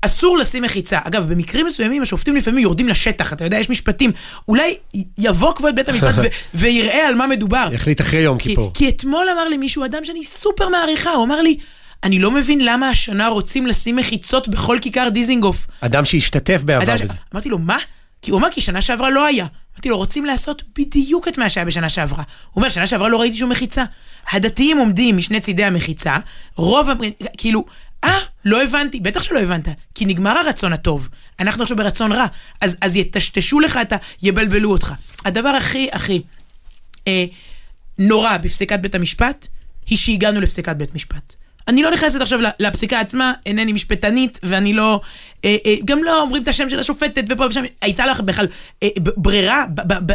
[0.00, 0.98] אסור לשים מחיצה.
[1.04, 4.12] אגב, במקרים מסוימים השופטים לפעמים יורדים לשטח, אתה יודע, יש משפטים.
[4.48, 4.76] אולי
[5.18, 6.14] יבוא כבוד בית המשפט
[6.54, 7.68] ויראה על מה מדובר.
[7.72, 8.70] יחליט אחרי יום כיפור.
[8.74, 11.56] כי אתמול אמר לי מישהו, אדם שאני סופר מעריכה, הוא אמר לי,
[12.04, 15.66] אני לא מבין למה השנה רוצים לשים מחיצות בכל כיכר דיזינגוף.
[15.80, 17.14] אדם שהשתתף בעבר בזה.
[17.34, 17.78] אמרתי לו, מה?
[18.22, 19.46] כי הוא אמר, כי שנה שעברה לא היה.
[19.74, 22.22] אמרתי לו, רוצים לעשות בדיוק את מה שהיה בשנה שעברה.
[22.50, 23.84] הוא אומר, שנה שעברה לא ראיתי שום מחיצה.
[24.32, 26.16] הדתיים עומדים משני צידי המחיצה,
[26.56, 26.88] רוב,
[27.36, 27.64] כאילו,
[28.04, 31.08] אה, לא הבנתי, בטח שלא הבנת, כי נגמר הרצון הטוב.
[31.40, 32.26] אנחנו עכשיו ברצון רע,
[32.60, 33.96] אז, אז יטשטשו לך את ה...
[34.22, 34.92] יבלבלו אותך.
[35.24, 36.22] הדבר הכי הכי
[37.08, 37.24] אה,
[37.98, 39.48] נורא בפסיקת בית המשפט,
[39.86, 41.34] היא שהגענו לפסיקת בית משפט.
[41.68, 45.00] אני לא נכנסת עכשיו לפסיקה עצמה, אינני משפטנית, ואני לא...
[45.44, 47.64] אה, אה, גם לא אומרים את השם של השופטת ופה ושם.
[47.82, 48.46] הייתה לך בכלל
[48.82, 49.64] אה, ברירה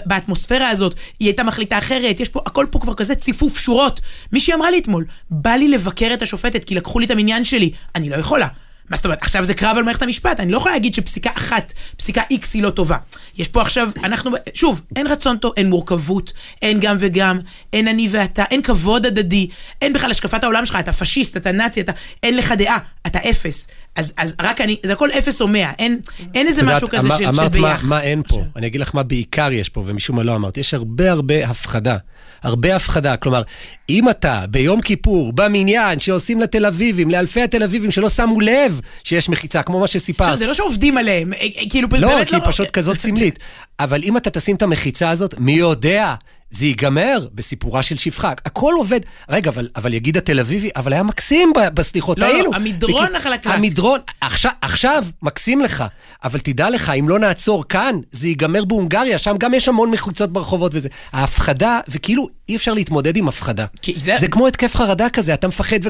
[0.06, 4.02] באטמוספירה הזאת, היא הייתה מחליטה אחרת, יש פה, הכל פה כבר כזה ציפוף שורות.
[4.32, 7.72] מישהי אמרה לי אתמול, בא לי לבקר את השופטת כי לקחו לי את המניין שלי.
[7.96, 8.48] אני לא יכולה.
[8.94, 11.74] מה זאת אומרת, עכשיו זה קרב על מערכת המשפט, אני לא יכולה להגיד שפסיקה אחת,
[11.98, 12.98] פסיקה איקס היא לא טובה.
[13.38, 17.40] יש פה עכשיו, אנחנו, שוב, אין רצון טוב, אין מורכבות, אין גם וגם,
[17.74, 19.48] אין אני ואתה, אין כבוד הדדי,
[19.82, 21.92] אין בכלל השקפת העולם שלך, אתה פשיסט, אתה נאצי, אתה,
[22.24, 22.78] אין לך דעה,
[23.08, 23.68] אתה אפס.
[23.96, 26.00] אז, אז רק אני, זה הכל אפס או מאה, אין,
[26.34, 27.40] אין איזה משהו כזה אמר, של, של ביחד.
[27.40, 30.36] אמרת מה, מה אין פה, אני אגיד לך מה בעיקר יש פה, ומשום מה לא
[30.36, 31.98] אמרתי, יש הרבה הרבה הפחדה.
[32.44, 33.18] הרבה הפחדה.
[33.18, 33.42] כלומר,
[33.90, 39.30] אם אתה ביום כיפור, במניין, שעושים לתל אביבים, לאלפי התל אביבים שלא שמו לב שיש
[39.30, 40.28] מחיצה, כמו מה שסיפרת.
[40.28, 42.20] עכשיו, זה לא שעובדים עליהם, אה, אה, כאילו, לא, באמת לא...
[42.20, 43.40] לא, כי היא פשוט כזאת סמלית.
[43.80, 46.16] אבל אם אתה תשים את המחיצה הזאת, מי יודע?
[46.54, 48.32] זה ייגמר בסיפורה של שפחה.
[48.46, 49.00] הכל עובד.
[49.30, 52.52] רגע, אבל, אבל יגיד התל אביבי, אבל היה מקסים בסליחות, לא, היינו.
[52.52, 53.54] לא, המדרון וכי, החלקלק.
[53.54, 55.84] המדרון, עכשיו, עכשיו מקסים לך,
[56.24, 60.34] אבל תדע לך, אם לא נעצור כאן, זה ייגמר בהונגריה, שם גם יש המון מחוצות
[60.34, 60.90] ברחובות וזה.
[61.14, 63.66] ההפחדה, וכאילו אי אפשר להתמודד עם הפחדה.
[63.98, 64.16] זה...
[64.20, 65.90] זה כמו התקף חרדה כזה, אתה מפחד ו...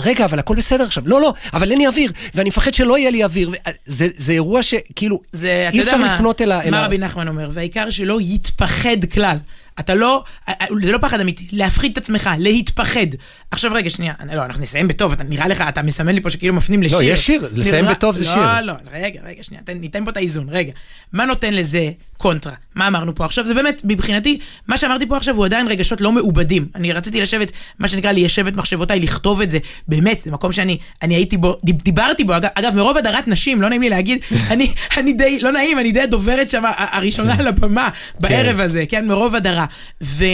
[0.00, 1.02] רגע, אבל הכל בסדר עכשיו.
[1.06, 3.50] לא, לא, אבל אין לי אוויר, ואני מפחד שלא יהיה לי אוויר.
[3.86, 6.70] זה, זה אירוע שכאילו, זה, אי אפשר לפנות אל ה...
[6.70, 7.50] מה רבי נחמן אומר?
[7.52, 9.36] והעיקר שלא יתפחד כלל.
[9.80, 13.06] אתה לא, אה, אה, זה לא פחד אמיתי, להפחיד את עצמך, להתפחד.
[13.50, 16.54] עכשיו רגע, שנייה, לא, אנחנו נסיים בטוב, אתה, נראה לך, אתה מסמן לי פה שכאילו
[16.54, 16.98] מפנים לשיר.
[16.98, 18.42] לא, יש שיר, לסיים נראה, בטוב זה לא, שיר.
[18.42, 20.72] לא, לא, רגע, רגע, שנייה, ניתן פה את האיזון, רגע.
[21.12, 22.52] מה נותן לזה קונטרה?
[22.74, 23.46] מה אמרנו פה עכשיו?
[23.46, 26.68] זה באמת, מבחינתי, מה שאמרתי פה עכשיו הוא עדיין רגשות לא מעובדים.
[26.74, 29.58] אני רציתי לשבת, מה שנקרא, ליישב את מחשבותיי, לכתוב את זה.
[29.88, 33.68] באמת, זה מקום שאני אני הייתי בו, דיברתי בו, אגב, אגב, מרוב הדרת נשים, לא
[33.68, 34.18] נעים לי להגיד,
[34.50, 37.88] אני, אני די, לא נעים, אני די הדוברת שם, הראשונה על הבמה,
[38.20, 38.62] בערב כן.
[38.62, 39.65] הזה, כן, מרוב הדרה.
[40.02, 40.24] ו...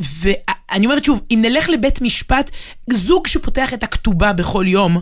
[0.00, 2.50] ואני אומרת שוב, אם נלך לבית משפט,
[2.90, 5.00] זוג שפותח את הכתובה בכל יום,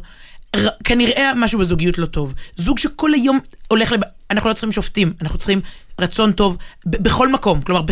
[0.85, 2.35] כנראה משהו בזוגיות לא טוב.
[2.57, 3.39] זוג שכל היום
[3.69, 4.01] הולך לב...
[4.31, 5.61] אנחנו לא צריכים שופטים, אנחנו צריכים
[6.01, 6.57] רצון טוב
[6.87, 7.61] בכל מקום.
[7.61, 7.83] כלומר,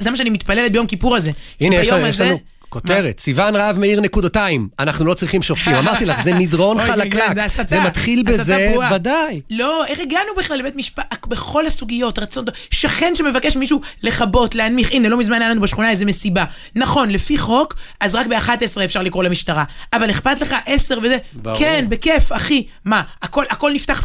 [0.00, 1.30] זה מה שאני מתפללת ביום כיפור הזה.
[1.60, 1.90] הנה, יש
[2.20, 2.38] לנו...
[2.72, 5.74] כותרת, סיוון רהב מאיר נקודתיים, אנחנו לא צריכים שופטים.
[5.82, 7.36] אמרתי לך, זה מדרון חלקלק.
[7.66, 9.40] זה מתחיל בזה, ודאי.
[9.50, 15.08] לא, איך הגענו בכלל לבית משפט, בכל הסוגיות, רצון, שכן שמבקש מישהו לכבות, להנמיך, הנה,
[15.08, 16.44] לא מזמן היה לנו בשכונה איזה מסיבה.
[16.74, 19.64] נכון, לפי חוק, אז רק ב-11 אפשר לקרוא למשטרה.
[19.92, 21.18] אבל אכפת לך 10 וזה,
[21.58, 22.66] כן, בכיף, אחי.
[22.84, 24.04] מה, הכל נפתח,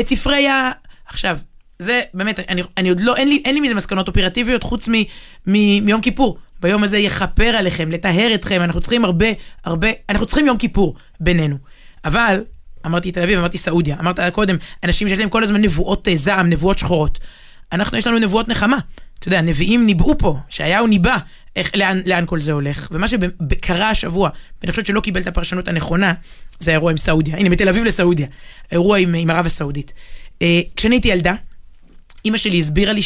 [0.00, 0.70] את ספרי ה...
[1.06, 1.38] עכשיו,
[1.78, 4.92] זה באמת, אני, אני עוד לא, אין לי, אין לי מזה מסקנות אופרטיביות חוץ מ,
[5.46, 6.38] מ, מיום כיפור.
[6.62, 9.26] ביום הזה יכפר עליכם, לטהר אתכם, אנחנו צריכים הרבה,
[9.64, 11.56] הרבה, אנחנו צריכים יום כיפור בינינו.
[12.04, 12.44] אבל,
[12.86, 16.50] אמרתי תל אביב, אמרתי סעודיה, אמרת קודם, אנשים שיש להם כל הזמן נבואות אה, זעם,
[16.50, 17.18] נבואות שחורות.
[17.72, 18.78] אנחנו, יש לנו נבואות נחמה.
[19.18, 21.16] אתה יודע, נביאים ניבאו פה, שיהו ניבא
[21.56, 22.88] איך, לאן, לאן כל זה הולך.
[22.90, 26.12] ומה שקרה השבוע, ואני חושבת שלא קיבל את הפרשנות הנכונה,
[26.58, 27.36] זה האירוע עם סעודיה.
[27.36, 28.26] הנה, מתל אביב לסעודיה.
[28.70, 29.92] האירוע עם, עם ערב הסעודית.
[30.42, 31.34] אה, כשאני הייתי ילדה,
[32.24, 33.02] אימא שלי הסבירה לי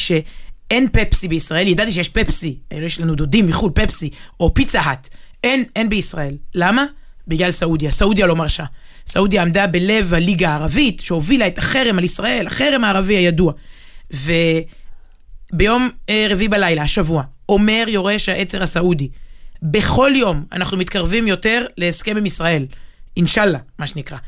[0.70, 4.10] שאין פפסי בישראל, ידעתי שיש פפסי, יש לנו דודים מחו"ל, פפסי,
[4.40, 5.08] או פיצה האט.
[5.44, 6.36] אין, אין בישראל.
[6.54, 6.84] למה?
[7.28, 7.90] בגלל סעודיה.
[7.90, 8.64] סעודיה לא מרשה.
[9.06, 13.52] סעודיה עמדה בלב הליגה הערבית, שהובילה את החרם על ישראל, החרם הערבי הידוע.
[15.52, 19.08] וביום אה, רביעי בלילה, השבוע, אומר יורש העצר הסעודי,
[19.62, 22.66] בכל יום אנחנו מתקרבים יותר להסכם עם ישראל.
[23.16, 24.18] אינשאללה, מה שנקרא.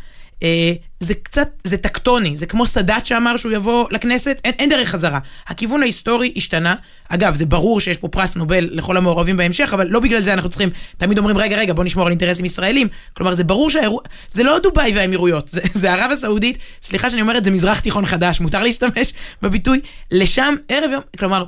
[0.42, 4.88] אה, זה קצת, זה טקטוני, זה כמו סאדאת שאמר שהוא יבוא לכנסת, אין, אין דרך
[4.88, 5.18] חזרה.
[5.46, 6.74] הכיוון ההיסטורי השתנה.
[7.08, 10.50] אגב, זה ברור שיש פה פרס נובל לכל המעורבים בהמשך, אבל לא בגלל זה אנחנו
[10.50, 12.88] צריכים, תמיד אומרים, רגע, רגע, בוא נשמור על אינטרסים ישראלים.
[13.16, 17.44] כלומר, זה ברור שהאירוע, זה לא דובאי והאמירויות, זה, זה ערב הסעודית, סליחה שאני אומרת,
[17.44, 19.12] זה מזרח תיכון חדש, מותר להשתמש
[19.42, 19.80] בביטוי,
[20.10, 21.44] לשם ערב יום, כלומר,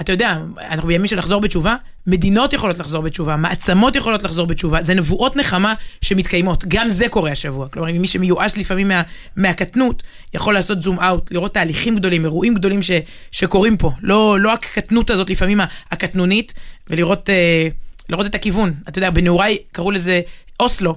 [0.00, 0.38] אתה יודע,
[0.70, 1.76] אנחנו בימים של לחזור בתשובה,
[2.06, 6.64] מדינות יכולות לחזור בתשובה, מעצמות יכולות לחזור בתשובה, זה נבואות נחמה שמתקיימות.
[6.68, 7.68] גם זה קורה השבוע.
[7.68, 9.02] כלומר, מי שמיואש לפעמים מה,
[9.36, 10.02] מהקטנות,
[10.34, 12.90] יכול לעשות זום אאוט, לראות תהליכים גדולים, אירועים גדולים ש,
[13.30, 13.90] שקורים פה.
[14.02, 16.54] לא, לא הקטנות הזאת, לפעמים הקטנונית,
[16.90, 17.68] ולראות אה,
[18.08, 18.74] לראות את הכיוון.
[18.88, 20.20] אתה יודע, בנעוריי קראו לזה
[20.60, 20.96] אוסלו,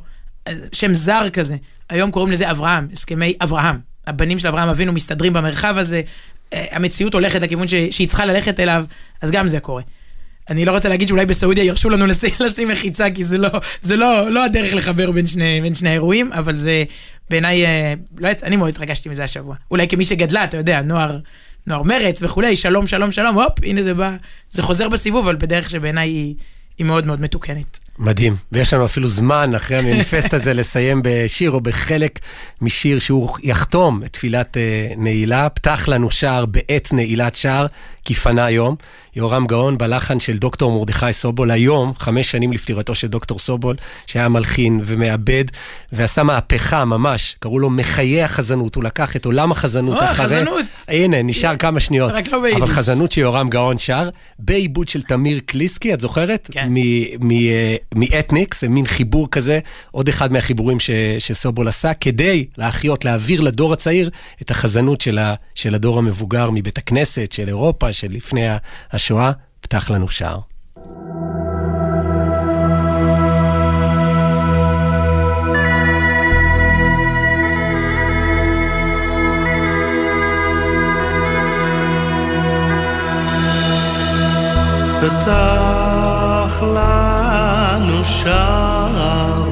[0.71, 1.55] שם זר כזה.
[1.89, 3.93] היום קוראים לזה אברהם, הסכמי אברהם.
[4.07, 6.01] הבנים של אברהם אבינו מסתדרים במרחב הזה, אה,
[6.71, 8.85] המציאות הולכת לכיוון ש, שהיא צריכה ללכת אליו,
[9.21, 9.81] אז גם זה קורה.
[10.49, 13.49] אני לא רוצה להגיד שאולי בסעודיה ירשו לנו לשים, לשים מחיצה, כי זה לא,
[13.81, 16.83] זה לא, לא הדרך לחבר בין שני, בין שני האירועים, אבל זה
[17.29, 19.55] בעיניי, אה, לא, אני מאוד התרגשתי מזה השבוע.
[19.71, 21.19] אולי כמי שגדלה, אתה יודע, נוער,
[21.67, 24.15] נוער מרץ וכולי, שלום, שלום, שלום, הופ, הנה זה בא,
[24.51, 26.35] זה חוזר בסיבוב, אבל בדרך שבעיניי היא,
[26.77, 27.79] היא מאוד מאוד מתוקנת.
[27.99, 32.19] מדהים, ויש לנו אפילו זמן אחרי המניפסט הזה לסיים בשיר או בחלק
[32.61, 37.65] משיר שהוא יחתום את תפילת uh, נעילה, פתח לנו שער בעת נעילת שער,
[38.05, 38.75] כי פנה היום.
[39.15, 43.75] יורם גאון בלחן של דוקטור מרדכי סובול, היום, חמש שנים לפטירתו של דוקטור סובול,
[44.07, 45.45] שהיה מלחין ומעבד,
[45.91, 50.25] ועשה מהפכה ממש, קראו לו מחיי החזנות, הוא לקח את עולם החזנות או, אחרי...
[50.25, 50.65] חזנות.
[50.87, 52.11] הנה, נשאר כמה שניות.
[52.13, 52.61] רק לא ביידיש.
[52.61, 56.49] אבל חזנות שיורם גאון שר, בעיבוד של תמיר קליסקי, את זוכרת?
[56.51, 56.69] כן.
[57.95, 59.59] מאתניקס, זה מין חיבור כזה,
[59.91, 60.89] עוד אחד מהחיבורים ש,
[61.19, 64.09] שסובול עשה, כדי להחיות, להעביר לדור הצעיר
[64.41, 68.47] את החזנות של, ה, של הדור המבוגר מבית הכנסת, של אירופה, של לפני
[68.91, 69.31] השואה,
[69.61, 70.39] פתח לנו שער.
[85.03, 89.49] פתח לנו שער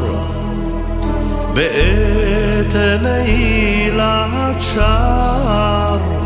[1.54, 6.21] בעת נעילת שער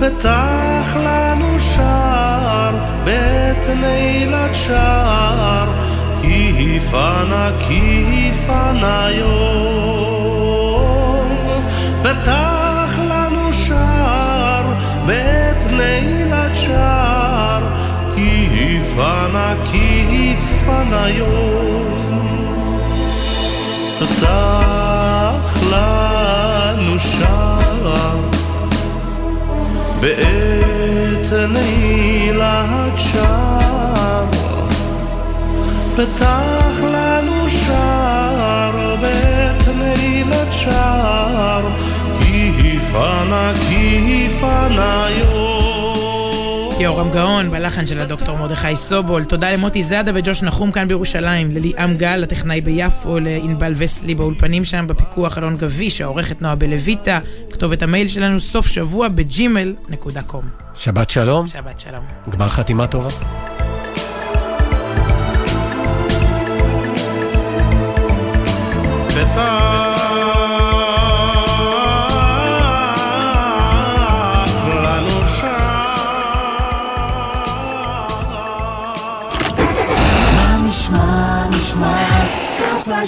[0.00, 2.74] פתח לנו שער
[3.04, 5.68] בעת נעילת שער
[6.22, 10.48] כי פנה כי פנה יום.
[12.02, 14.64] פתח לנו שער
[15.06, 17.62] בעת נעילת שער
[18.14, 21.96] כי פנה כי פנה יום.
[23.98, 26.17] פתח לנו
[30.00, 34.24] בעת נעילת שער
[35.96, 41.62] פתח לנו שער בעת נעילת שער
[42.22, 45.37] כי פנה כי פנה יום
[46.80, 49.24] יורם גאון, בלחן של הדוקטור מרדכי סובול.
[49.24, 54.86] תודה למוטי זאדה וג'וש נחום כאן בירושלים, לליאם גל, הטכנאי ביפו, לענבל וסלי באולפנים שם,
[54.86, 57.18] בפיקוח אלון גביש, העורכת נועה בלויטה,
[57.50, 60.44] כתובת המייל שלנו סוף שבוע בג'ימל נקודה קום.
[60.74, 61.46] שבת שלום.
[61.46, 62.04] שבת שלום.
[62.30, 63.08] גמר חתימה טובה.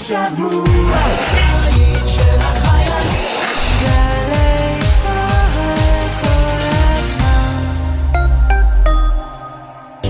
[0.00, 1.29] השבוע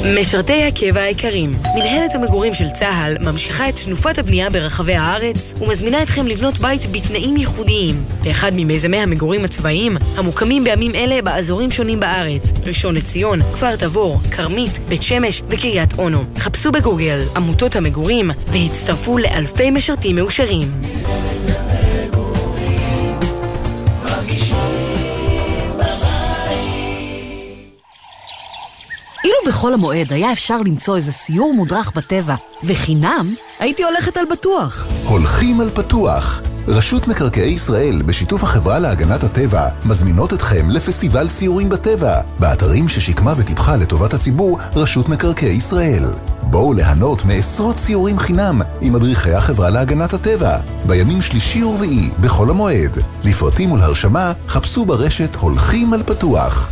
[0.05, 6.27] משרתי הקבע היקרים, מנהלת המגורים של צה"ל ממשיכה את תנופת הבנייה ברחבי הארץ ומזמינה אתכם
[6.27, 12.95] לבנות בית בתנאים ייחודיים באחד ממיזמי המגורים הצבאיים המוקמים בימים אלה באזורים שונים בארץ ראשון
[12.95, 16.25] לציון, כפר תבור, כרמית, בית שמש וקריית אונו.
[16.37, 20.69] חפשו בגוגל עמותות המגורים והצטרפו לאלפי משרתים מאושרים.
[29.51, 32.35] בחול המועד היה אפשר למצוא איזה סיור מודרך בטבע,
[32.65, 34.87] וחינם הייתי הולכת על בטוח.
[35.05, 36.41] הולכים על פתוח.
[36.69, 43.77] רשות מקרקעי ישראל, בשיתוף החברה להגנת הטבע, מזמינות אתכם לפסטיבל סיורים בטבע, באתרים ששיקמה וטיפחה
[43.77, 46.05] לטובת הציבור רשות מקרקעי ישראל.
[46.43, 52.99] בואו ליהנות מעשרות סיורים חינם עם מדריכי החברה להגנת הטבע, בימים שלישי ורביעי, בחול המועד.
[53.25, 56.71] לפרטים ולהרשמה, חפשו ברשת הולכים על פתוח.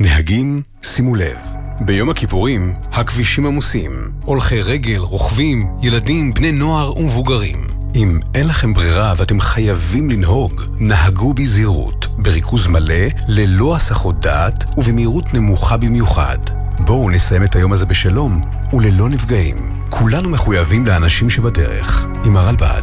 [0.00, 1.59] נהגים, שימו לב.
[1.80, 4.10] ביום הכיפורים, הכבישים עמוסים.
[4.24, 7.66] הולכי רגל, רוכבים, ילדים, בני נוער ומבוגרים.
[7.94, 15.34] אם אין לכם ברירה ואתם חייבים לנהוג, נהגו בזהירות, בריכוז מלא, ללא הסחות דעת ובמהירות
[15.34, 16.38] נמוכה במיוחד.
[16.78, 18.40] בואו נסיים את היום הזה בשלום
[18.72, 19.56] וללא נפגעים.
[19.90, 22.82] כולנו מחויבים לאנשים שבדרך, עם הרלב"ד.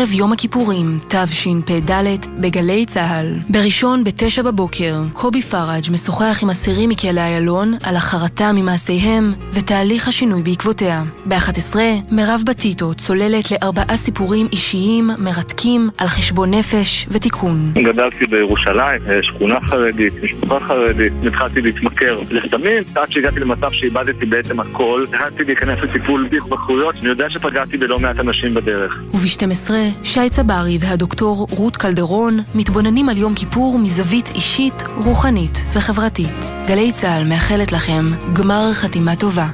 [0.00, 1.92] ערב יום הכיפורים, תשפ"ד,
[2.40, 3.34] בגלי צה"ל.
[3.48, 10.42] בראשון בתשע בבוקר, קובי פראג' משוחח עם אסירים מכלא איילון על החרטה ממעשיהם ותהליך השינוי
[10.42, 11.02] בעקבותיה.
[11.28, 11.76] ב-11,
[12.10, 17.72] מירב בטיטו צוללת לארבעה סיפורים אישיים, מרתקים, על חשבון נפש ותיקון.
[17.74, 25.04] גדלתי בירושלים, שכונה חרדית, משפחה חרדית, התחלתי להתמכר לסמים, עד שהגעתי למצב שאיבדתי בעצם הכל,
[25.08, 29.02] התחלתי להיכנס לטיפול בהתמכרויות, אני יודע שפגעתי בלא מעט אנשים בדרך.
[29.14, 29.70] וב-12,
[30.02, 36.44] שי צברי והדוקטור רות קלדרון מתבוננים על יום כיפור מזווית אישית, רוחנית וחברתית.
[36.66, 39.48] גלי צה"ל מאחלת לכם גמר חתימה טובה.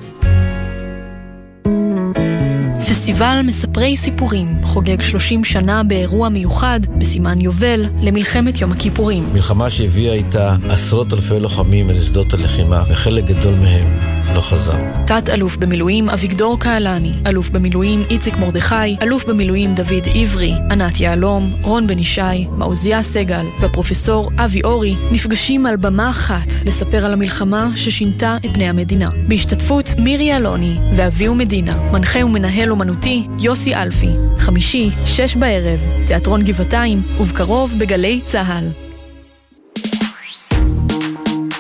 [3.07, 9.29] פסטיבל מספרי סיפורים חוגג 30 שנה באירוע מיוחד בסימן יובל למלחמת יום הכיפורים.
[9.33, 14.77] מלחמה שהביאה איתה עשרות אלפי לוחמים אל שדות הלחימה, וחלק גדול מהם לא חזר.
[15.07, 21.87] תת-אלוף במילואים אביגדור קהלני, אלוף במילואים איציק מרדכי, אלוף במילואים דוד עברי, ענת יהלום, רון
[21.87, 28.37] בן ישי, מעוזיה סגל והפרופסור אבי אורי נפגשים על במה אחת לספר על המלחמה ששינתה
[28.45, 29.09] את פני המדינה.
[29.29, 37.03] בהשתתפות מירי אלוני ואביהו מדינה, מנחה ומנהל אומנותי יוסי אלפי, חמישי, שש בערב, תיאטרון גבעתיים,
[37.21, 38.69] ובקרוב בגלי צה"ל.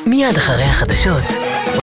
[0.07, 1.46] מיד אחרי החדשות.